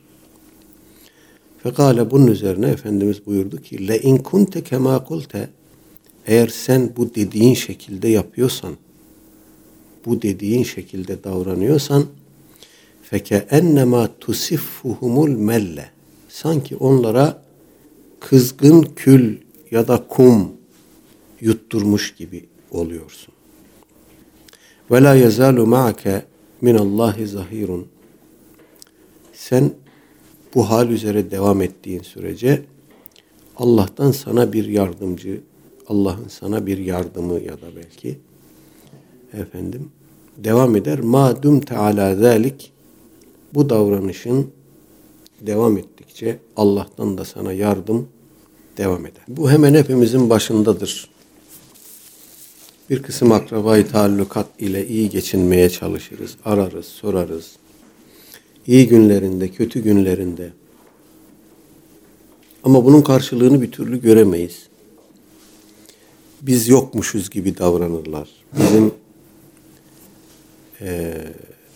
Fekale 1.63 2.11
bunun 2.11 2.27
üzerine 2.27 2.67
Efendimiz 2.67 3.27
buyurdu 3.27 3.63
ki 3.63 3.89
le 3.89 3.99
in 3.99 4.17
kunte 4.17 4.65
kema 4.65 5.05
kulte 5.05 5.49
eğer 6.27 6.49
sen 6.49 6.93
bu 6.97 7.15
dediğin 7.15 7.55
şekilde 7.55 8.09
yapıyorsan 8.09 8.77
bu 10.07 10.23
dediğin 10.23 10.63
şekilde 10.63 11.25
davranıyorsan 11.25 12.05
feke 13.03 13.47
ennema 13.51 14.11
tusiffuhumul 14.21 15.31
melle 15.31 15.91
sanki 16.29 16.77
onlara 16.77 17.43
kızgın 18.21 18.83
kül 18.83 19.37
ya 19.71 19.89
da 19.89 20.07
kum 20.09 20.53
yutturmuş 21.41 22.15
gibi 22.15 22.47
oluyorsun. 22.71 23.35
Ve 24.91 25.03
la 25.03 25.15
yezalu 25.15 25.67
ma'ake 25.67 26.23
min 26.61 26.75
Allahi 26.75 27.27
zahirun. 27.27 27.87
Sen 29.33 29.71
bu 30.55 30.71
hal 30.71 30.91
üzere 30.91 31.31
devam 31.31 31.63
ettiğin 31.63 32.03
sürece 32.03 32.63
Allah'tan 33.57 34.11
sana 34.11 34.53
bir 34.53 34.69
yardımcı, 34.69 35.41
Allah'ın 35.89 36.29
sana 36.29 36.67
bir 36.67 36.79
yardımı 36.79 37.41
ya 37.41 37.53
da 37.53 37.67
belki 37.77 38.19
efendim 39.33 39.91
devam 40.37 40.77
eder. 40.77 41.01
Ma 41.01 41.43
dumte 41.43 41.77
ala 41.77 42.15
zalik 42.15 42.73
bu 43.55 43.71
davranışın 43.71 44.51
devam 45.41 45.77
ettikçe 45.79 46.39
Allah'tan 46.57 47.19
da 47.19 47.25
sana 47.25 47.53
yardım 47.53 48.09
devam 48.77 49.07
eder. 49.07 49.23
Bu 49.29 49.51
hemen 49.51 49.75
hepimizin 49.75 50.31
başındadır. 50.31 51.16
Bir 52.91 53.03
kısım 53.03 53.33
akrabayı 53.33 53.89
taallukat 53.89 54.47
ile 54.59 54.87
iyi 54.87 55.11
geçinmeye 55.11 55.71
çalışırız, 55.71 56.37
ararız, 56.45 56.87
sorarız. 56.87 57.53
İyi 58.67 58.89
günlerinde, 58.89 59.49
kötü 59.49 59.83
günlerinde. 59.83 60.53
Ama 62.65 62.85
bunun 62.85 63.03
karşılığını 63.03 63.63
bir 63.63 63.73
türlü 63.73 64.01
göremeyiz. 64.01 64.67
Biz 66.43 66.69
yokmuşuz 66.69 67.31
gibi 67.31 67.59
davranırlar. 67.59 68.29
Bizim 68.59 68.93
e, 70.81 71.15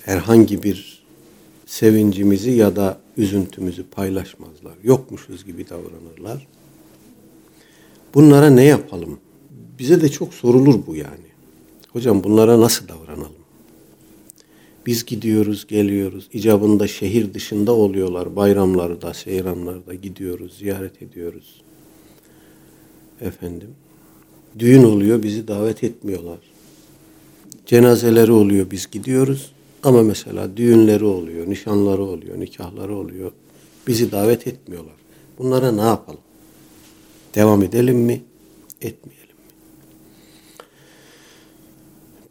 herhangi 0.02 0.62
bir 0.62 1.02
sevincimizi 1.66 2.50
ya 2.50 2.76
da 2.76 2.98
üzüntümüzü 3.16 3.84
paylaşmazlar. 3.86 4.74
Yokmuşuz 4.82 5.44
gibi 5.44 5.68
davranırlar. 5.68 6.46
Bunlara 8.14 8.50
ne 8.50 8.64
yapalım? 8.64 9.20
Bize 9.80 10.00
de 10.00 10.08
çok 10.08 10.34
sorulur 10.34 10.86
bu 10.86 10.96
yani. 10.96 11.30
Hocam 11.92 12.24
bunlara 12.24 12.60
nasıl 12.60 12.88
davranalım? 12.88 13.40
Biz 14.86 15.04
gidiyoruz, 15.04 15.66
geliyoruz. 15.66 16.28
İcabında 16.32 16.86
şehir 16.86 17.34
dışında 17.34 17.72
oluyorlar. 17.72 18.36
Bayramlarda, 18.36 19.14
seyranlarda 19.14 19.94
gidiyoruz, 19.94 20.58
ziyaret 20.58 21.02
ediyoruz. 21.02 21.62
Efendim. 23.20 23.68
Düğün 24.58 24.84
oluyor, 24.84 25.22
bizi 25.22 25.48
davet 25.48 25.84
etmiyorlar. 25.84 26.38
Cenazeleri 27.66 28.32
oluyor, 28.32 28.70
biz 28.70 28.90
gidiyoruz. 28.90 29.52
Ama 29.82 30.02
mesela 30.02 30.56
düğünleri 30.56 31.04
oluyor, 31.04 31.50
nişanları 31.50 32.02
oluyor, 32.02 32.40
nikahları 32.40 32.96
oluyor. 32.96 33.32
Bizi 33.86 34.12
davet 34.12 34.46
etmiyorlar. 34.46 34.94
Bunlara 35.38 35.72
ne 35.72 35.82
yapalım? 35.82 36.20
Devam 37.34 37.62
edelim 37.62 37.98
mi? 37.98 38.22
Etmeyelim 38.82 39.20
mi? 39.24 39.30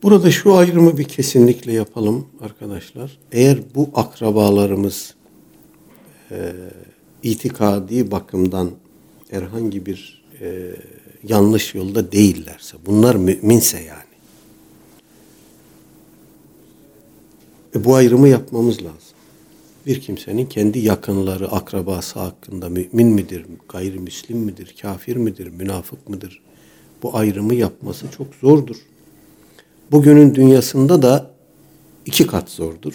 Burada 0.03 0.31
şu 0.31 0.55
ayrımı 0.55 0.97
bir 0.97 1.03
kesinlikle 1.03 1.73
yapalım 1.73 2.27
arkadaşlar. 2.41 3.17
Eğer 3.31 3.59
bu 3.75 3.89
akrabalarımız 3.93 5.15
e, 6.31 6.53
itikadi 7.23 8.11
bakımdan 8.11 8.71
herhangi 9.29 9.85
bir 9.85 10.23
e, 10.41 10.75
yanlış 11.27 11.75
yolda 11.75 12.11
değillerse, 12.11 12.77
bunlar 12.85 13.15
müminse 13.15 13.81
yani. 13.81 14.03
E, 17.75 17.83
bu 17.85 17.95
ayrımı 17.95 18.27
yapmamız 18.27 18.77
lazım 18.83 19.19
bir 19.85 20.01
kimsenin 20.01 20.45
kendi 20.45 20.79
yakınları, 20.79 21.51
akrabası 21.51 22.19
hakkında 22.19 22.69
mümin 22.69 23.07
midir, 23.07 23.45
gayrimüslim 23.69 24.37
midir, 24.37 24.75
kafir 24.81 25.15
midir, 25.15 25.47
münafık 25.47 26.09
mıdır? 26.09 26.41
Bu 27.03 27.17
ayrımı 27.17 27.55
yapması 27.55 28.11
çok 28.17 28.35
zordur. 28.35 28.75
Bugünün 29.91 30.35
dünyasında 30.35 31.01
da 31.01 31.31
iki 32.05 32.27
kat 32.27 32.49
zordur. 32.49 32.93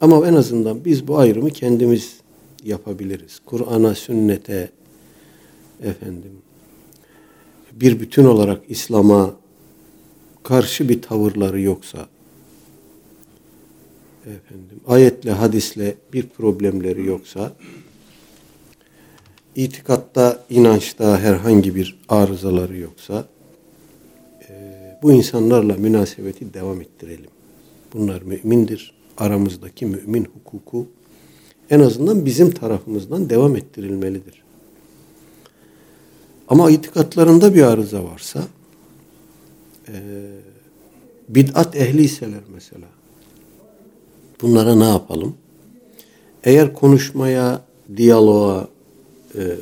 Ama 0.00 0.28
en 0.28 0.34
azından 0.34 0.84
biz 0.84 1.08
bu 1.08 1.18
ayrımı 1.18 1.50
kendimiz 1.50 2.20
yapabiliriz. 2.64 3.40
Kur'an'a, 3.46 3.94
sünnete, 3.94 4.70
efendim, 5.82 6.32
bir 7.72 8.00
bütün 8.00 8.24
olarak 8.24 8.62
İslam'a 8.68 9.34
karşı 10.42 10.88
bir 10.88 11.02
tavırları 11.02 11.60
yoksa, 11.60 12.08
efendim, 14.20 14.80
ayetle, 14.86 15.30
hadisle 15.30 15.94
bir 16.12 16.28
problemleri 16.28 17.06
yoksa, 17.06 17.52
itikatta, 19.54 20.44
inançta 20.50 21.18
herhangi 21.18 21.74
bir 21.74 21.98
arızaları 22.08 22.76
yoksa, 22.76 23.24
bu 25.02 25.12
insanlarla 25.12 25.74
münasebeti 25.74 26.54
devam 26.54 26.80
ettirelim. 26.80 27.30
Bunlar 27.94 28.22
mümindir. 28.22 28.96
Aramızdaki 29.18 29.86
mümin 29.86 30.24
hukuku 30.24 30.86
en 31.70 31.80
azından 31.80 32.26
bizim 32.26 32.50
tarafımızdan 32.50 33.30
devam 33.30 33.56
ettirilmelidir. 33.56 34.42
Ama 36.48 36.70
itikatlarında 36.70 37.54
bir 37.54 37.62
arıza 37.62 38.04
varsa, 38.04 38.42
e, 39.88 39.92
bid'at 41.28 41.76
ehliyseler 41.76 42.40
mesela, 42.54 42.86
bunlara 44.42 44.74
ne 44.74 44.88
yapalım? 44.88 45.34
Eğer 46.44 46.74
konuşmaya, 46.74 47.60
diyaloğa, 47.96 48.68
e, 49.34 49.56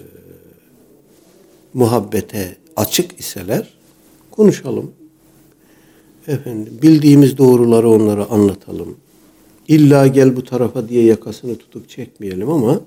muhabbete 1.75 2.57
açık 2.77 3.21
iseler, 3.21 3.75
konuşalım. 4.31 4.93
Efendim, 6.29 6.79
bildiğimiz 6.83 7.39
doğruları 7.39 7.89
onlara 7.89 8.31
anlatalım. 8.31 8.97
İlla 9.69 10.07
gel 10.07 10.37
bu 10.37 10.45
tarafa 10.45 10.89
diye 10.89 11.05
yakasını 11.05 11.57
tutup 11.57 11.89
çekmeyelim 11.89 12.51
ama 12.51 12.81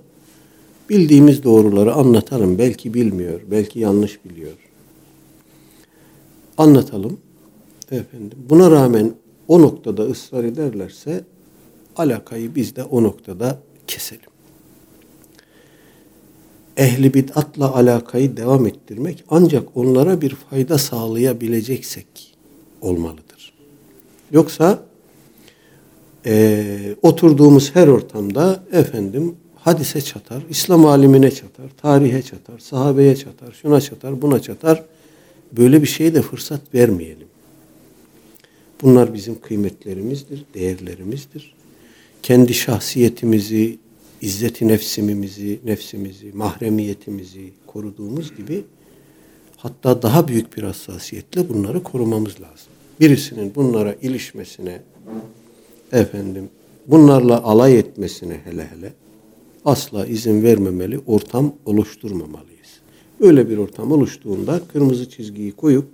bildiğimiz 0.89 1.43
doğruları 1.43 1.93
anlatalım. 1.93 2.57
Belki 2.57 2.93
bilmiyor, 2.93 3.41
belki 3.51 3.79
yanlış 3.79 4.25
biliyor. 4.25 4.53
Anlatalım. 6.57 7.19
Efendim, 7.91 8.37
buna 8.49 8.71
rağmen 8.71 9.13
o 9.47 9.61
noktada 9.61 10.03
ısrar 10.03 10.43
ederlerse 10.43 11.23
alakayı 11.95 12.55
biz 12.55 12.75
de 12.75 12.83
o 12.83 13.03
noktada 13.03 13.59
keselim. 13.87 14.29
Ehli 16.77 17.13
bid'atla 17.13 17.75
alakayı 17.75 18.37
devam 18.37 18.65
ettirmek 18.67 19.23
ancak 19.29 19.77
onlara 19.77 20.21
bir 20.21 20.29
fayda 20.29 20.77
sağlayabileceksek 20.77 22.37
olmalıdır. 22.81 23.26
Yoksa 24.31 24.83
e, 26.25 26.95
oturduğumuz 27.01 27.75
her 27.75 27.87
ortamda 27.87 28.63
efendim 28.71 29.35
hadise 29.55 30.01
çatar, 30.01 30.43
İslam 30.49 30.85
alimine 30.85 31.31
çatar, 31.31 31.69
tarihe 31.81 32.21
çatar, 32.21 32.59
sahabeye 32.59 33.15
çatar, 33.15 33.51
şuna 33.61 33.81
çatar, 33.81 34.21
buna 34.21 34.41
çatar. 34.41 34.83
Böyle 35.51 35.81
bir 35.81 35.87
şeye 35.87 36.13
de 36.13 36.21
fırsat 36.21 36.61
vermeyelim. 36.73 37.27
Bunlar 38.81 39.13
bizim 39.13 39.41
kıymetlerimizdir, 39.41 40.45
değerlerimizdir. 40.53 41.55
Kendi 42.23 42.53
şahsiyetimizi, 42.53 43.77
izzeti 44.21 44.67
nefsimizi, 44.67 45.59
nefsimizi, 45.65 46.31
mahremiyetimizi 46.33 47.51
koruduğumuz 47.67 48.37
gibi 48.37 48.63
hatta 49.57 50.01
daha 50.01 50.27
büyük 50.27 50.57
bir 50.57 50.63
hassasiyetle 50.63 51.49
bunları 51.49 51.83
korumamız 51.83 52.41
lazım. 52.41 52.76
Birisinin 52.99 53.55
bunlara 53.55 53.93
ilişmesine, 54.01 54.81
efendim 55.91 56.49
bunlarla 56.87 57.43
alay 57.43 57.79
etmesine 57.79 58.41
hele 58.43 58.67
hele 58.67 58.93
asla 59.65 60.05
izin 60.05 60.43
vermemeli, 60.43 60.99
ortam 61.07 61.53
oluşturmamalıyız. 61.65 62.79
Böyle 63.19 63.49
bir 63.49 63.57
ortam 63.57 63.91
oluştuğunda 63.91 64.61
kırmızı 64.73 65.09
çizgiyi 65.09 65.51
koyup 65.51 65.85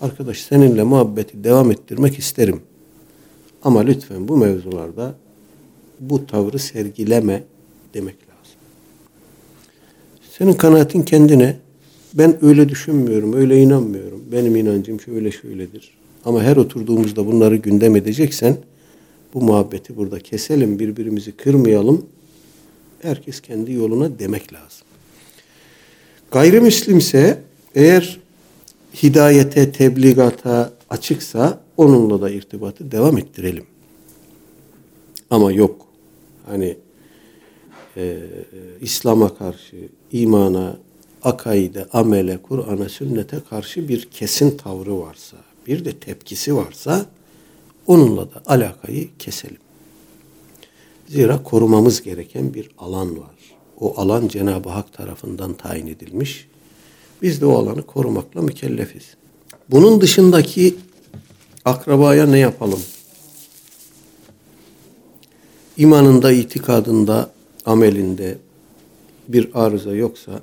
arkadaş 0.00 0.40
seninle 0.42 0.82
muhabbeti 0.82 1.44
devam 1.44 1.70
ettirmek 1.70 2.18
isterim. 2.18 2.60
Ama 3.62 3.80
lütfen 3.80 4.28
bu 4.28 4.36
mevzularda 4.36 5.14
bu 6.00 6.26
tavrı 6.26 6.58
sergileme 6.58 7.44
demek 7.94 8.14
lazım. 8.14 8.58
Senin 10.38 10.52
kanaatin 10.52 11.02
kendine 11.02 11.56
ben 12.14 12.44
öyle 12.44 12.68
düşünmüyorum, 12.68 13.32
öyle 13.32 13.62
inanmıyorum. 13.62 14.22
Benim 14.32 14.56
inancım 14.56 15.00
şöyle 15.00 15.30
şöyledir. 15.30 16.01
Ama 16.24 16.42
her 16.42 16.56
oturduğumuzda 16.56 17.26
bunları 17.26 17.56
gündem 17.56 17.96
edeceksen 17.96 18.56
bu 19.34 19.40
muhabbeti 19.40 19.96
burada 19.96 20.18
keselim, 20.18 20.78
birbirimizi 20.78 21.32
kırmayalım. 21.32 22.06
Herkes 23.02 23.40
kendi 23.40 23.72
yoluna 23.72 24.18
demek 24.18 24.52
lazım. 24.52 24.86
Gayrimüslimse 26.30 27.42
eğer 27.74 28.20
hidayete, 29.02 29.72
tebligata 29.72 30.72
açıksa 30.90 31.60
onunla 31.76 32.20
da 32.20 32.30
irtibatı 32.30 32.92
devam 32.92 33.18
ettirelim. 33.18 33.64
Ama 35.30 35.52
yok. 35.52 35.86
Hani 36.46 36.76
e, 37.96 38.18
İslam'a 38.80 39.34
karşı, 39.34 39.76
imana, 40.12 40.76
akaide, 41.22 41.86
amele, 41.92 42.38
Kur'an'a, 42.42 42.88
sünnete 42.88 43.36
karşı 43.50 43.88
bir 43.88 44.04
kesin 44.04 44.56
tavrı 44.56 44.98
varsa, 44.98 45.36
bir 45.66 45.84
de 45.84 45.98
tepkisi 45.98 46.56
varsa 46.56 47.06
onunla 47.86 48.34
da 48.34 48.42
alakayı 48.46 49.08
keselim. 49.18 49.58
Zira 51.08 51.42
korumamız 51.42 52.02
gereken 52.02 52.54
bir 52.54 52.70
alan 52.78 53.18
var. 53.18 53.56
O 53.80 54.00
alan 54.00 54.28
Cenab-ı 54.28 54.68
Hak 54.68 54.92
tarafından 54.92 55.54
tayin 55.54 55.86
edilmiş. 55.86 56.48
Biz 57.22 57.40
de 57.40 57.46
o 57.46 57.58
alanı 57.58 57.82
korumakla 57.82 58.42
mükellefiz. 58.42 59.16
Bunun 59.70 60.00
dışındaki 60.00 60.74
akrabaya 61.64 62.26
ne 62.26 62.38
yapalım? 62.38 62.80
İmanında, 65.76 66.32
itikadında, 66.32 67.30
amelinde 67.66 68.38
bir 69.28 69.50
arıza 69.54 69.94
yoksa 69.94 70.42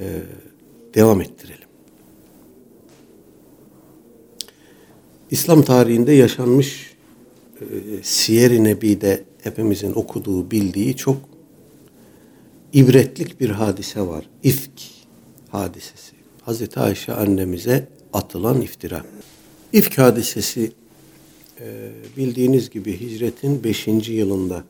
e, 0.00 0.22
devam 0.94 1.20
ettirelim. 1.20 1.63
İslam 5.34 5.62
tarihinde 5.62 6.12
yaşanmış 6.12 6.90
e, 7.60 7.64
Siyer-i 8.02 8.64
Nebi'de 8.64 9.24
hepimizin 9.42 9.92
okuduğu, 9.92 10.50
bildiği 10.50 10.96
çok 10.96 11.16
ibretlik 12.72 13.40
bir 13.40 13.50
hadise 13.50 14.00
var. 14.00 14.28
İfk 14.42 14.70
hadisesi. 15.48 16.12
Hazreti 16.42 16.80
Ayşe 16.80 17.12
annemize 17.12 17.88
atılan 18.12 18.60
iftira. 18.60 19.04
İfk 19.72 19.98
hadisesi 19.98 20.72
e, 21.60 21.90
bildiğiniz 22.16 22.70
gibi 22.70 23.00
hicretin 23.00 23.64
5. 23.64 23.88
yılında 24.08 24.64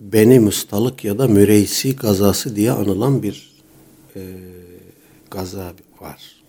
Beni 0.00 0.40
Mustalık 0.40 1.04
ya 1.04 1.18
da 1.18 1.28
Müreysi 1.28 1.96
gazası 1.96 2.56
diye 2.56 2.72
anılan 2.72 3.22
bir 3.22 3.54
e, 4.16 4.22
gaza 5.30 5.72
var. 6.00 6.43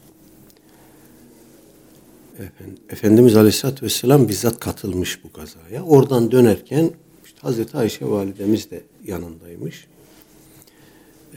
Efendim, 2.39 2.77
Efendimiz 2.89 3.35
Aleyhisselatü 3.35 3.85
Vesselam 3.85 4.29
bizzat 4.29 4.59
katılmış 4.59 5.23
bu 5.23 5.31
kazaya. 5.31 5.83
Oradan 5.83 6.31
dönerken 6.31 6.91
işte 7.25 7.39
Hazreti 7.41 7.77
Ayşe 7.77 8.05
validemiz 8.05 8.71
de 8.71 8.83
yanındaymış. 9.05 9.87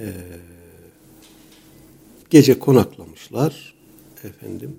Ee, 0.01 0.13
gece 2.31 2.59
konaklamışlar. 2.59 3.75
Efendim 4.25 4.77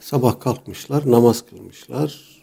sabah 0.00 0.40
kalkmışlar, 0.40 1.10
namaz 1.10 1.44
kılmışlar. 1.50 2.40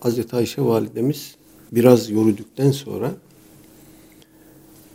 Hazreti 0.00 0.36
Ayşe 0.36 0.62
validemiz 0.62 1.34
biraz 1.72 2.10
yürüdükten 2.10 2.70
sonra 2.70 3.14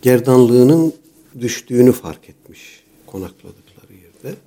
gerdanlığının 0.02 0.94
düştüğünü 1.40 1.92
fark 1.92 2.30
etmiş 2.30 2.84
konakladıkları 3.06 3.94
yerde. 3.94 4.38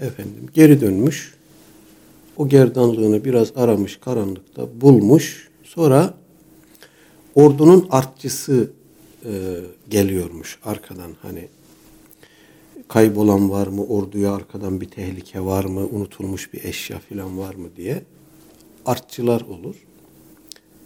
Efendim 0.00 0.48
geri 0.54 0.80
dönmüş. 0.80 1.34
O 2.36 2.48
gerdanlığını 2.48 3.24
biraz 3.24 3.56
aramış 3.56 3.96
karanlıkta 3.96 4.80
bulmuş. 4.80 5.48
Sonra 5.64 6.14
ordunun 7.34 7.86
artçısı 7.90 8.70
e, 9.24 9.60
geliyormuş 9.90 10.58
arkadan 10.64 11.10
hani 11.22 11.48
kaybolan 12.88 13.50
var 13.50 13.66
mı, 13.66 13.84
orduya 13.84 14.32
arkadan 14.34 14.80
bir 14.80 14.88
tehlike 14.88 15.40
var 15.40 15.64
mı, 15.64 15.86
unutulmuş 15.86 16.52
bir 16.52 16.64
eşya 16.64 16.98
falan 16.98 17.38
var 17.38 17.54
mı 17.54 17.68
diye 17.76 18.02
artçılar 18.86 19.40
olur. 19.40 19.74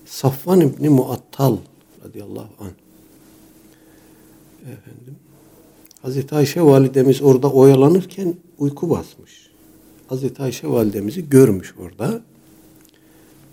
Safvan 0.07 0.61
İbni 0.61 0.89
Muattal 0.89 1.57
radıyallahu 2.05 2.49
anh 2.61 2.73
efendim 4.63 5.17
Hazreti 6.03 6.35
Ayşe 6.35 6.63
validemiz 6.63 7.23
orada 7.23 7.53
oyalanırken 7.53 8.35
uyku 8.59 8.91
basmış. 8.91 9.51
Hazreti 10.07 10.43
Ayşe 10.43 10.69
validemizi 10.69 11.31
görmüş 11.31 11.75
orada. 11.79 12.23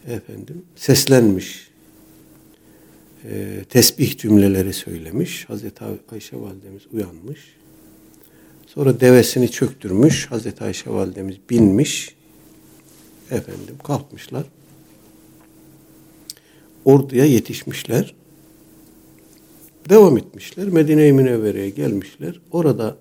efendim 0.08 0.66
seslenmiş. 0.76 1.68
E, 3.24 3.64
tesbih 3.70 4.18
cümleleri 4.18 4.74
söylemiş. 4.74 5.50
Hazreti 5.50 5.84
Ayşe 6.12 6.42
validemiz 6.42 6.82
uyanmış. 6.94 7.40
Sonra 8.68 9.00
devesini 9.00 9.52
çöktürmüş. 9.52 10.32
Hazreti 10.32 10.64
Ayşe 10.64 10.90
validemiz 10.90 11.36
binmiş. 11.50 12.16
Efendim 13.32 13.76
kalkmışlar. 13.84 14.46
Orduya 16.86 17.26
yetişmişler. 17.26 18.16
Devam 19.90 20.18
etmişler. 20.18 20.68
Medine-i 20.68 21.14
Münevvere'ye 21.14 21.70
gelmişler. 21.70 22.42
Orada 22.52 22.98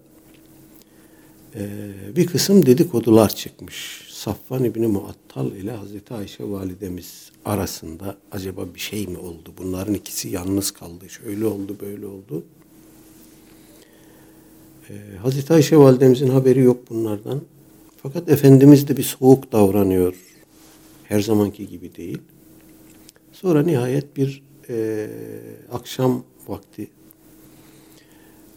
bir 2.16 2.26
kısım 2.26 2.66
dedikodular 2.66 3.34
çıkmış. 3.34 4.08
Safvan 4.10 4.64
İbni 4.64 4.86
Muattal 4.86 5.52
ile 5.52 5.70
Hazreti 5.70 6.14
Ayşe 6.14 6.44
validemiz 6.44 7.30
arasında 7.44 8.16
acaba 8.32 8.74
bir 8.74 8.80
şey 8.80 9.06
mi 9.06 9.18
oldu? 9.18 9.52
Bunların 9.58 9.94
ikisi 9.94 10.28
yalnız 10.28 10.70
kaldı. 10.70 11.08
Şöyle 11.08 11.46
oldu, 11.46 11.76
böyle 11.80 12.06
oldu. 12.06 12.44
Ee, 14.90 15.16
Hazreti 15.22 15.52
Ayşe 15.52 15.76
validemizin 15.76 16.28
haberi 16.28 16.60
yok 16.60 16.90
bunlardan. 16.90 17.42
Fakat 18.02 18.28
Efendimiz 18.28 18.88
de 18.88 18.96
bir 18.96 19.02
soğuk 19.02 19.52
davranıyor. 19.52 20.14
Her 21.04 21.20
zamanki 21.20 21.68
gibi 21.68 21.94
değil. 21.94 22.18
Sonra 23.32 23.62
nihayet 23.62 24.16
bir 24.16 24.42
e, 24.68 25.08
akşam 25.72 26.24
vakti 26.48 26.88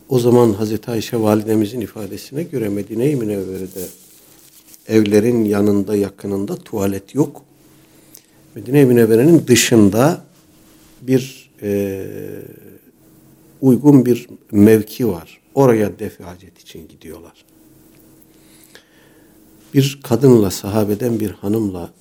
o 0.10 0.20
zaman 0.20 0.54
Hazreti 0.54 0.92
Ayşe 0.92 1.22
validemizin 1.22 1.82
ifadesine 1.82 2.44
göre 2.44 2.70
Medine-i 2.70 3.16
Münevvere'de 3.16 3.86
evlerin 4.88 5.46
yanında 5.46 5.96
yakınında 5.96 6.56
tuvalet 6.56 7.16
yok. 7.16 7.42
Medine-i 8.56 8.86
Münevvere'nin 8.86 9.48
dışında 9.48 10.26
bir 11.02 11.50
e, 11.62 12.08
uygun 13.62 14.06
bir 14.06 14.28
mevki 14.52 15.08
var. 15.08 15.42
Oraya 15.56 16.00
defi 16.00 16.24
hacet 16.24 16.60
için 16.60 16.88
gidiyorlar. 16.88 17.46
Bir 19.74 20.00
kadınla 20.04 20.52
sahabeden 20.52 21.20
bir 21.20 21.32
hanımla 21.32 21.92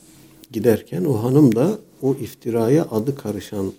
giderken 0.52 1.04
o 1.04 1.22
hanım 1.22 1.56
da 1.56 1.78
o 2.02 2.14
iftiraya 2.14 2.86
adı 2.90 3.16
karışan 3.16 3.72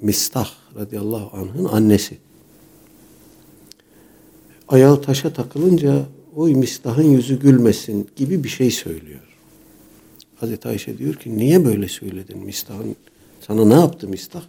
Mistah 0.00 0.50
radıyallahu 0.76 1.36
anh'ın 1.36 1.64
annesi. 1.64 2.18
Ayağı 4.68 5.02
taşa 5.02 5.32
takılınca 5.32 6.06
oy 6.36 6.54
Mistah'ın 6.54 7.02
yüzü 7.02 7.40
gülmesin 7.40 8.08
gibi 8.16 8.44
bir 8.44 8.48
şey 8.48 8.70
söylüyor. 8.70 9.20
Hazreti 10.36 10.68
Ayşe 10.68 10.98
diyor 10.98 11.14
ki 11.14 11.38
niye 11.38 11.64
böyle 11.64 11.88
söyledin 11.88 12.38
Mistah'ın 12.38 12.96
sana 13.40 13.64
ne 13.64 13.74
yaptı 13.74 14.08
Mistah? 14.08 14.42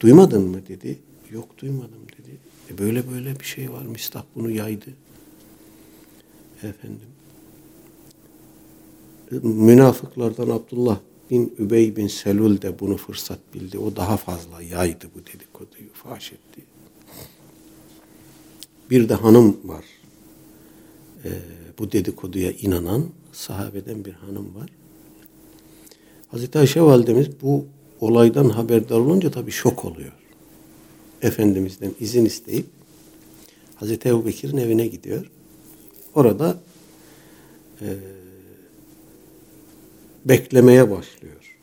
Duymadın 0.00 0.42
mı 0.42 0.60
dedi. 0.68 0.98
Yok 1.30 1.58
duymadım 1.58 2.02
dedi. 2.18 2.36
E 2.70 2.78
böyle 2.78 3.10
böyle 3.10 3.40
bir 3.40 3.44
şey 3.44 3.72
var 3.72 3.82
Mistah 3.82 4.22
bunu 4.34 4.50
yaydı. 4.50 4.90
Efendim. 6.56 7.08
Münafıklardan 9.42 10.48
Abdullah 10.48 10.98
bin 11.30 11.54
Übey 11.58 11.96
bin 11.96 12.06
Selul 12.06 12.62
de 12.62 12.80
bunu 12.80 12.96
fırsat 12.96 13.38
bildi. 13.54 13.78
O 13.78 13.96
daha 13.96 14.16
fazla 14.16 14.62
yaydı 14.62 15.06
bu 15.14 15.26
dedikoduyu, 15.26 15.92
faş 15.92 16.32
etti. 16.32 16.62
Bir 18.90 19.08
de 19.08 19.14
hanım 19.14 19.56
var. 19.64 19.84
Ee, 21.24 21.28
bu 21.78 21.92
dedikoduya 21.92 22.52
inanan 22.52 23.04
sahabeden 23.32 24.04
bir 24.04 24.12
hanım 24.12 24.54
var. 24.54 24.70
Hazreti 26.28 26.58
Ayşe 26.58 26.82
validemiz 26.82 27.28
bu 27.42 27.66
olaydan 28.00 28.48
haberdar 28.48 28.98
olunca 28.98 29.30
tabii 29.30 29.50
şok 29.50 29.84
oluyor. 29.84 30.12
Efendimiz'den 31.22 31.90
izin 32.00 32.24
isteyip 32.24 32.66
Hazreti 33.76 34.08
Ebu 34.08 34.26
Bekir'in 34.26 34.56
evine 34.56 34.86
gidiyor. 34.86 35.30
Orada 36.14 36.58
e, 37.80 37.96
beklemeye 40.24 40.90
başlıyor. 40.90 41.56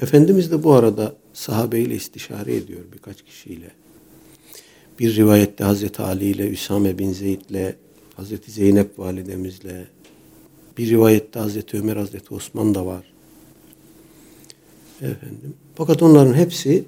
Efendimiz 0.00 0.50
de 0.50 0.62
bu 0.62 0.72
arada 0.72 1.16
sahabeyle 1.32 1.94
istişare 1.94 2.56
ediyor 2.56 2.80
birkaç 2.92 3.22
kişiyle. 3.22 3.70
Bir 4.98 5.16
rivayette 5.16 5.64
Hazreti 5.64 6.02
Ali 6.02 6.24
ile 6.24 6.48
Üsame 6.48 6.98
bin 6.98 7.12
Zeyd 7.12 7.40
ile 7.50 7.76
Hazreti 8.16 8.50
Zeynep 8.50 8.98
validemizle 8.98 9.86
bir 10.78 10.90
rivayette 10.90 11.38
Hazreti 11.38 11.78
Ömer 11.78 11.96
Hazreti 11.96 12.34
Osman 12.34 12.74
da 12.74 12.86
var. 12.86 13.04
Efendim. 15.00 15.54
Fakat 15.74 16.02
onların 16.02 16.34
hepsi 16.34 16.84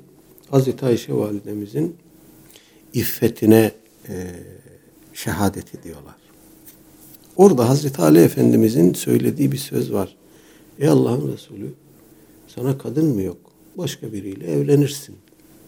Hazreti 0.51 0.87
Ayşe 0.87 1.15
validemizin 1.15 1.97
iffetine 2.93 3.73
e, 4.09 4.31
şehadet 5.15 5.75
ediyorlar. 5.75 6.17
Orada 7.37 7.69
Hazreti 7.69 8.03
Ali 8.03 8.19
Efendimizin 8.19 8.95
söylediği 8.95 9.53
bir 9.53 9.57
söz 9.57 9.93
var. 9.93 10.17
Ey 10.79 10.89
Allah'ın 10.89 11.33
Resulü 11.33 11.73
sana 12.49 12.79
kadın 12.79 13.07
mı 13.07 13.23
yok? 13.23 13.39
Başka 13.79 14.13
biriyle 14.13 14.53
evlenirsin. 14.53 15.17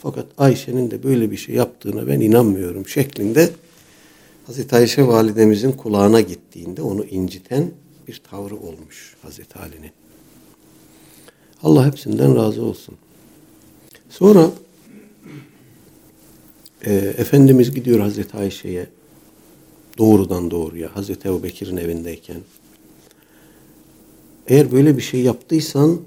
Fakat 0.02 0.26
Ayşe'nin 0.38 0.90
de 0.90 1.02
böyle 1.02 1.30
bir 1.30 1.36
şey 1.36 1.54
yaptığına 1.54 2.06
ben 2.06 2.20
inanmıyorum 2.20 2.88
şeklinde 2.88 3.50
Hazreti 4.46 4.76
Ayşe 4.76 5.06
validemizin 5.06 5.72
kulağına 5.72 6.20
gittiğinde 6.20 6.82
onu 6.82 7.04
inciten 7.04 7.70
bir 8.08 8.20
tavrı 8.30 8.56
olmuş 8.56 9.16
Hazreti 9.22 9.58
Ali'nin. 9.58 9.90
Allah 11.62 11.86
hepsinden 11.86 12.36
razı 12.36 12.62
olsun. 12.62 12.94
Sonra 14.10 14.50
e, 16.84 16.94
Efendimiz 16.94 17.74
gidiyor 17.74 18.00
Hazreti 18.00 18.36
Ayşe'ye 18.36 18.86
doğrudan 19.98 20.50
doğruya 20.50 20.96
Hazreti 20.96 21.28
Ebu 21.28 21.42
Bekir'in 21.42 21.76
evindeyken 21.76 22.40
eğer 24.46 24.72
böyle 24.72 24.96
bir 24.96 25.02
şey 25.02 25.20
yaptıysan 25.20 26.00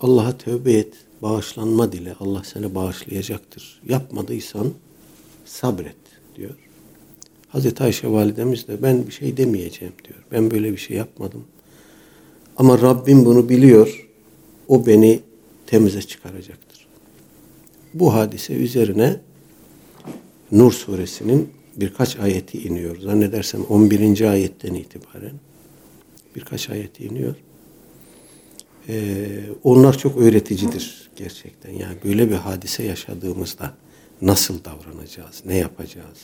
Allah'a 0.00 0.38
tövbe 0.38 0.72
et, 0.72 0.94
bağışlanma 1.22 1.92
dile. 1.92 2.14
Allah 2.20 2.42
seni 2.44 2.74
bağışlayacaktır. 2.74 3.80
Yapmadıysan 3.88 4.72
sabret 5.44 5.96
diyor. 6.36 6.54
Hazreti 7.48 7.84
Ayşe 7.84 8.08
validemiz 8.08 8.68
de 8.68 8.82
ben 8.82 9.06
bir 9.06 9.12
şey 9.12 9.36
demeyeceğim 9.36 9.94
diyor. 10.08 10.18
Ben 10.32 10.50
böyle 10.50 10.72
bir 10.72 10.76
şey 10.76 10.96
yapmadım. 10.96 11.44
Ama 12.56 12.80
Rabbim 12.80 13.24
bunu 13.24 13.48
biliyor. 13.48 14.08
O 14.68 14.86
beni 14.86 15.20
temize 15.66 16.02
çıkaracaktır. 16.02 16.86
Bu 17.94 18.14
hadise 18.14 18.54
üzerine 18.54 19.20
Nur 20.52 20.72
suresinin 20.72 21.48
birkaç 21.76 22.16
ayeti 22.16 22.58
iniyor. 22.58 23.00
Zannedersem 23.00 23.62
11. 23.62 24.30
ayetten 24.30 24.74
itibaren 24.74 25.32
birkaç 26.36 26.70
ayet 26.70 27.00
iniyor. 27.00 27.34
Ee, 28.88 29.40
onlar 29.64 29.98
çok 29.98 30.16
öğreticidir 30.16 31.10
gerçekten. 31.16 31.70
Yani 31.70 31.96
böyle 32.04 32.30
bir 32.30 32.34
hadise 32.34 32.82
yaşadığımızda 32.82 33.74
nasıl 34.22 34.64
davranacağız, 34.64 35.42
ne 35.46 35.56
yapacağız? 35.56 36.18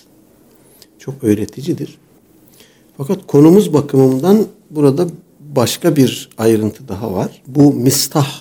Çok 0.98 1.24
öğreticidir. 1.24 1.98
Fakat 2.96 3.26
konumuz 3.26 3.72
bakımından 3.72 4.46
burada 4.70 5.08
başka 5.40 5.96
bir 5.96 6.28
ayrıntı 6.38 6.88
daha 6.88 7.12
var. 7.12 7.42
Bu 7.46 7.74
Mistah 7.74 8.40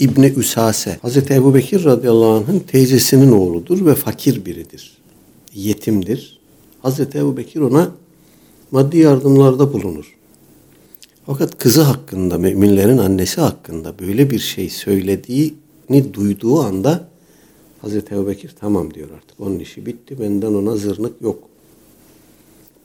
İbni 0.00 0.26
Üsase. 0.26 0.98
Hazreti 1.02 1.34
Ebu 1.34 1.54
Bekir 1.54 1.84
radıyallahu 1.84 2.30
anh'ın 2.30 2.58
teyzesinin 2.58 3.32
oğludur 3.32 3.86
ve 3.86 3.94
fakir 3.94 4.44
biridir. 4.44 4.98
Yetimdir. 5.54 6.40
Hazreti 6.82 7.18
Ebu 7.18 7.36
Bekir 7.36 7.60
ona 7.60 7.90
maddi 8.70 8.98
yardımlarda 8.98 9.72
bulunur. 9.72 10.16
Fakat 11.25 11.57
kızı 11.57 11.81
hakkında, 11.81 12.37
müminlerin 12.37 12.97
annesi 12.97 13.41
hakkında 13.41 13.99
böyle 13.99 14.29
bir 14.29 14.39
şey 14.39 14.69
söylediğini 14.69 16.13
duyduğu 16.13 16.59
anda 16.59 17.09
Hazreti 17.81 18.15
Ebu 18.15 18.27
Bekir 18.27 18.55
tamam 18.59 18.93
diyor 18.93 19.09
artık. 19.15 19.39
Onun 19.39 19.59
işi 19.59 19.85
bitti. 19.85 20.19
Benden 20.19 20.53
ona 20.53 20.75
zırnık 20.75 21.21
yok. 21.21 21.43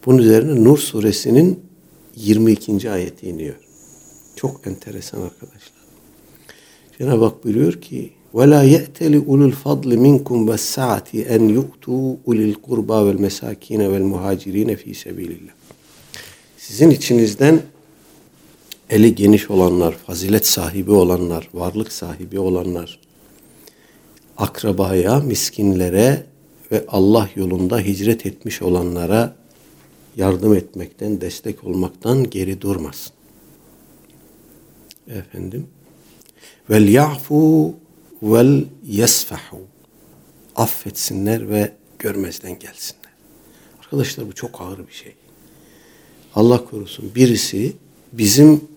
Bunun 0.06 0.18
üzerine 0.18 0.64
Nur 0.64 0.78
suresinin 0.78 1.60
22. 2.16 2.90
ayeti 2.90 3.28
iniyor. 3.28 3.54
Çok 4.37 4.66
enteresan 4.66 5.20
arkadaşlar. 5.20 5.84
Cenab-ı 6.98 7.24
Hak 7.24 7.44
buyuruyor 7.44 7.72
ki 7.72 8.10
وَلَا 8.34 8.62
يَأْتَلِ 8.76 9.12
اُلُوا 9.30 9.52
الْفَضْلِ 9.52 9.90
مِنْكُمْ 10.06 10.38
وَالسَّعَةِ 10.48 11.08
اَنْ 11.34 11.42
يُؤْتُوا 11.58 12.06
اُلِي 12.28 12.44
الْقُرْبَى 12.52 12.98
وَالْمَسَاكِينَ 13.06 13.80
وَالْمُهَاجِرِينَ 13.92 14.70
ف۪ي 14.80 14.92
سَب۪يلِ 15.04 15.30
اللّٰهِ 15.38 15.54
Sizin 16.58 16.90
içinizden 16.90 17.60
eli 18.89 19.15
geniş 19.15 19.49
olanlar, 19.49 19.93
fazilet 19.93 20.47
sahibi 20.47 20.91
olanlar, 20.91 21.49
varlık 21.54 21.91
sahibi 21.91 22.39
olanlar, 22.39 22.99
akrabaya, 24.38 25.19
miskinlere 25.19 26.25
ve 26.71 26.86
Allah 26.88 27.30
yolunda 27.36 27.80
hicret 27.80 28.25
etmiş 28.25 28.62
olanlara 28.62 29.36
yardım 30.15 30.54
etmekten, 30.54 31.21
destek 31.21 31.63
olmaktan 31.63 32.30
geri 32.30 32.62
durmasın. 32.62 33.13
Efendim. 35.08 35.67
Vel 36.69 36.88
ya'fu 36.88 37.73
vel 38.23 38.65
yesfahu. 38.88 39.62
Affetsinler 40.56 41.49
ve 41.49 41.71
görmezden 41.99 42.60
gelsinler. 42.60 43.12
Arkadaşlar 43.80 44.28
bu 44.28 44.34
çok 44.34 44.62
ağır 44.62 44.88
bir 44.88 44.93
şey. 44.93 45.13
Allah 46.36 46.65
korusun 46.65 47.12
birisi 47.15 47.73
bizim 48.13 48.68